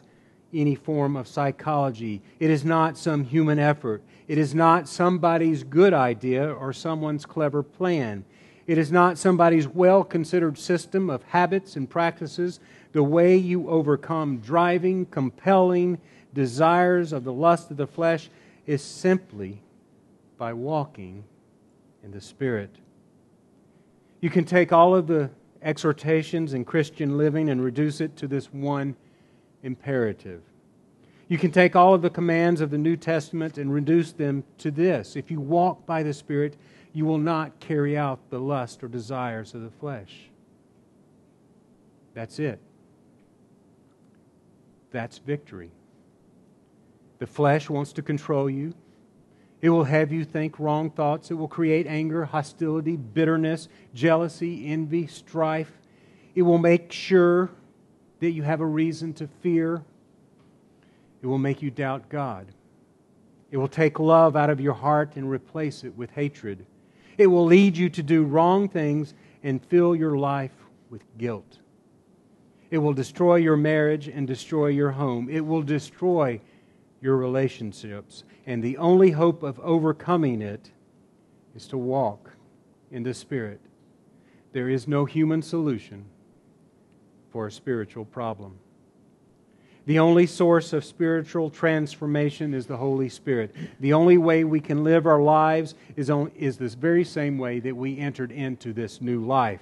any 0.53 0.75
form 0.75 1.15
of 1.15 1.27
psychology. 1.27 2.21
It 2.39 2.49
is 2.49 2.65
not 2.65 2.97
some 2.97 3.23
human 3.23 3.59
effort. 3.59 4.03
It 4.27 4.37
is 4.37 4.55
not 4.55 4.87
somebody's 4.87 5.63
good 5.63 5.93
idea 5.93 6.53
or 6.53 6.73
someone's 6.73 7.25
clever 7.25 7.63
plan. 7.63 8.25
It 8.67 8.77
is 8.77 8.91
not 8.91 9.17
somebody's 9.17 9.67
well 9.67 10.03
considered 10.03 10.57
system 10.57 11.09
of 11.09 11.23
habits 11.23 11.75
and 11.75 11.89
practices. 11.89 12.59
The 12.93 13.03
way 13.03 13.35
you 13.35 13.69
overcome 13.69 14.37
driving, 14.39 15.05
compelling 15.07 15.99
desires 16.33 17.11
of 17.11 17.23
the 17.23 17.33
lust 17.33 17.71
of 17.71 17.77
the 17.77 17.87
flesh 17.87 18.29
is 18.65 18.81
simply 18.81 19.61
by 20.37 20.53
walking 20.53 21.23
in 22.03 22.11
the 22.11 22.21
Spirit. 22.21 22.75
You 24.21 24.29
can 24.29 24.45
take 24.45 24.71
all 24.71 24.95
of 24.95 25.07
the 25.07 25.29
exhortations 25.61 26.53
in 26.53 26.63
Christian 26.65 27.17
living 27.17 27.49
and 27.49 27.63
reduce 27.63 28.01
it 28.01 28.15
to 28.17 28.27
this 28.27 28.53
one 28.53 28.95
imperative. 29.64 30.41
You 31.28 31.38
can 31.38 31.51
take 31.51 31.76
all 31.76 31.93
of 31.93 32.01
the 32.01 32.09
commands 32.09 32.59
of 32.59 32.72
the 32.72 32.78
New 32.78 32.97
Testament 32.97 33.57
and 33.57 33.74
reduce 33.74 34.12
them 34.12 34.43
to 34.57 34.70
this. 34.70 35.16
If 35.16 35.32
you 35.32 35.39
walk 35.39 35.86
by 35.86 36.03
the 36.03 36.14
Spirit, 36.14 36.57
you 36.93 37.05
will 37.05 37.18
not 37.18 37.59
carry 37.59 37.97
out 37.97 38.20
the 38.30 38.39
lust 38.39 38.84
or 38.84 38.89
desires 38.89 39.53
of 39.53 39.62
the 39.62 39.70
flesh. 39.70 40.30
That's 42.14 42.38
it. 42.38 42.59
That's 44.91 45.20
victory. 45.20 45.72
The 47.20 47.28
flesh 47.28 47.70
wants 47.70 47.93
to 47.93 48.01
control 48.01 48.49
you. 48.49 48.74
It 49.62 49.70
will 49.70 49.84
have 49.84 50.12
you 50.12 50.26
think 50.26 50.59
wrong 50.59 50.89
thoughts. 50.89 51.32
It 51.32 51.36
will 51.36 51.47
create 51.47 51.88
anger, 51.88 52.26
hostility, 52.26 52.97
bitterness, 52.97 53.70
jealousy, 53.93 54.68
envy, 54.68 55.07
strife. 55.07 55.72
It 56.36 56.41
will 56.41 56.57
make 56.57 56.91
sure 56.91 57.51
that 58.22 58.32
you 58.32 58.43
have 58.43 58.61
a 58.61 58.65
reason 58.65 59.13
to 59.13 59.28
fear. 59.41 59.84
It 61.22 61.28
will 61.28 61.39
make 61.39 61.61
you 61.61 61.69
doubt 61.69 62.07
God. 62.07 62.47
It 63.49 63.57
will 63.57 63.67
take 63.67 63.99
love 63.99 64.36
out 64.36 64.49
of 64.49 64.61
your 64.61 64.74
heart 64.74 65.15
and 65.15 65.30
replace 65.30 65.84
it 65.84 65.95
with 65.97 66.11
hatred. 66.11 66.65
It 67.17 67.28
will 67.28 67.45
lead 67.45 67.76
you 67.76 67.89
to 67.89 68.01
do 68.01 68.24
wrong 68.24 68.69
things 68.69 69.13
and 69.43 69.63
fill 69.65 69.95
your 69.95 70.17
life 70.17 70.53
with 70.89 71.01
guilt. 71.17 71.59
It 72.69 72.78
will 72.78 72.93
destroy 72.93 73.36
your 73.36 73.57
marriage 73.57 74.07
and 74.07 74.26
destroy 74.26 74.67
your 74.67 74.91
home. 74.91 75.28
It 75.30 75.45
will 75.45 75.63
destroy 75.63 76.39
your 77.01 77.17
relationships. 77.17 78.24
And 78.45 78.63
the 78.63 78.78
only 78.78 79.11
hope 79.11 79.43
of 79.43 79.59
overcoming 79.59 80.41
it 80.41 80.72
is 81.55 81.67
to 81.67 81.78
walk 81.78 82.32
in 82.91 83.03
the 83.03 83.13
Spirit. 83.13 83.59
There 84.53 84.69
is 84.69 84.88
no 84.88 85.05
human 85.05 85.41
solution 85.41 86.05
for 87.32 87.47
a 87.47 87.51
spiritual 87.51 88.05
problem. 88.05 88.57
The 89.86 89.99
only 89.99 90.27
source 90.27 90.73
of 90.73 90.86
spiritual 90.86 91.49
transformation 91.49 92.53
is 92.53 92.67
the 92.67 92.77
Holy 92.77 93.09
Spirit. 93.09 93.55
The 93.79 93.93
only 93.93 94.17
way 94.17 94.43
we 94.43 94.59
can 94.59 94.84
live 94.84 95.07
our 95.07 95.21
lives 95.21 95.73
is, 95.95 96.09
on, 96.09 96.32
is 96.36 96.57
this 96.57 96.75
very 96.75 97.03
same 97.03 97.39
way 97.39 97.59
that 97.61 97.75
we 97.75 97.97
entered 97.97 98.32
into 98.32 98.73
this 98.73 99.01
new 99.01 99.25
life. 99.25 99.61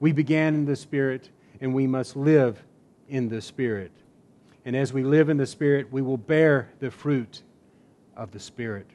We 0.00 0.12
began 0.12 0.54
in 0.54 0.64
the 0.66 0.76
Spirit, 0.76 1.30
and 1.62 1.72
we 1.72 1.86
must 1.86 2.14
live 2.14 2.62
in 3.08 3.28
the 3.30 3.40
Spirit. 3.40 3.90
And 4.66 4.76
as 4.76 4.92
we 4.92 5.02
live 5.02 5.30
in 5.30 5.38
the 5.38 5.46
Spirit, 5.46 5.90
we 5.90 6.02
will 6.02 6.18
bear 6.18 6.68
the 6.80 6.90
fruit 6.90 7.42
of 8.16 8.32
the 8.32 8.40
Spirit. 8.40 8.86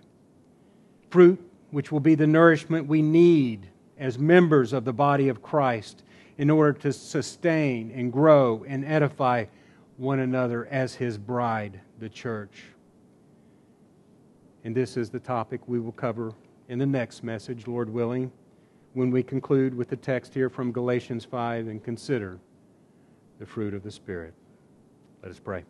Fruit 1.09 1.43
which 1.71 1.91
will 1.91 1.99
be 1.99 2.15
the 2.15 2.27
nourishment 2.27 2.87
we 2.87 3.01
need 3.01 3.67
as 3.97 4.17
members 4.17 4.73
of 4.73 4.85
the 4.85 4.93
body 4.93 5.29
of 5.29 5.41
Christ 5.41 6.03
in 6.39 6.49
order 6.49 6.71
to 6.71 6.93
sustain 6.93 7.91
and 7.93 8.13
grow 8.13 8.63
and 8.65 8.85
edify 8.85 9.43
one 9.97 10.19
another 10.19 10.65
as 10.67 10.95
his 10.95 11.17
bride, 11.17 11.81
the 11.99 12.07
church. 12.07 12.63
And 14.63 14.73
this 14.73 14.95
is 14.95 15.09
the 15.09 15.19
topic 15.19 15.59
we 15.67 15.81
will 15.81 15.91
cover 15.91 16.31
in 16.69 16.79
the 16.79 16.85
next 16.85 17.23
message, 17.25 17.67
Lord 17.67 17.89
willing, 17.89 18.31
when 18.93 19.11
we 19.11 19.21
conclude 19.21 19.75
with 19.75 19.89
the 19.89 19.97
text 19.97 20.33
here 20.33 20.49
from 20.49 20.71
Galatians 20.71 21.25
5 21.25 21.67
and 21.67 21.83
consider 21.83 22.39
the 23.37 23.45
fruit 23.45 23.73
of 23.73 23.83
the 23.83 23.91
Spirit. 23.91 24.33
Let 25.21 25.31
us 25.33 25.39
pray. 25.39 25.65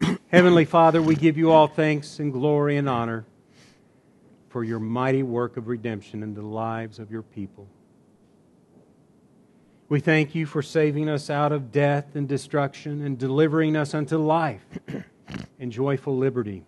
Heavenly 0.28 0.64
Father, 0.64 1.02
we 1.02 1.16
give 1.16 1.36
you 1.36 1.50
all 1.50 1.66
thanks 1.66 2.20
and 2.20 2.32
glory 2.32 2.76
and 2.76 2.88
honor 2.88 3.24
for 4.48 4.62
your 4.62 4.78
mighty 4.78 5.24
work 5.24 5.56
of 5.56 5.66
redemption 5.66 6.22
in 6.22 6.34
the 6.34 6.42
lives 6.42 7.00
of 7.00 7.10
your 7.10 7.22
people. 7.22 7.66
We 9.90 9.98
thank 9.98 10.36
you 10.36 10.46
for 10.46 10.62
saving 10.62 11.08
us 11.08 11.28
out 11.30 11.50
of 11.50 11.72
death 11.72 12.14
and 12.14 12.28
destruction 12.28 13.04
and 13.04 13.18
delivering 13.18 13.74
us 13.74 13.92
unto 13.92 14.18
life 14.18 14.64
and 15.58 15.72
joyful 15.72 16.16
liberty. 16.16 16.62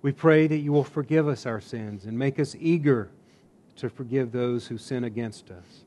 We 0.00 0.12
pray 0.12 0.46
that 0.46 0.58
you 0.58 0.70
will 0.70 0.84
forgive 0.84 1.26
us 1.26 1.44
our 1.44 1.60
sins 1.60 2.04
and 2.04 2.16
make 2.16 2.38
us 2.38 2.54
eager 2.60 3.10
to 3.76 3.90
forgive 3.90 4.30
those 4.30 4.68
who 4.68 4.78
sin 4.78 5.02
against 5.02 5.50
us. 5.50 5.84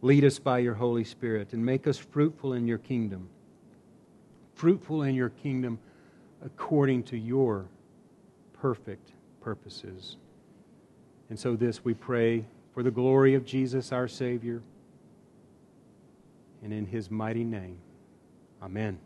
Lead 0.00 0.24
us 0.24 0.38
by 0.38 0.60
your 0.60 0.74
Holy 0.74 1.04
Spirit 1.04 1.52
and 1.52 1.62
make 1.62 1.86
us 1.86 1.98
fruitful 1.98 2.54
in 2.54 2.66
your 2.66 2.78
kingdom. 2.78 3.28
Fruitful 4.54 5.02
in 5.02 5.14
your 5.14 5.28
kingdom 5.28 5.78
according 6.42 7.02
to 7.02 7.18
your 7.18 7.66
perfect 8.54 9.12
purposes. 9.42 10.16
And 11.28 11.38
so, 11.38 11.56
this 11.56 11.84
we 11.84 11.92
pray 11.92 12.46
for 12.76 12.82
the 12.82 12.90
glory 12.90 13.34
of 13.34 13.46
Jesus 13.46 13.90
our 13.90 14.06
Savior 14.06 14.60
and 16.62 16.74
in 16.74 16.84
his 16.84 17.10
mighty 17.10 17.42
name. 17.42 17.78
Amen. 18.62 18.98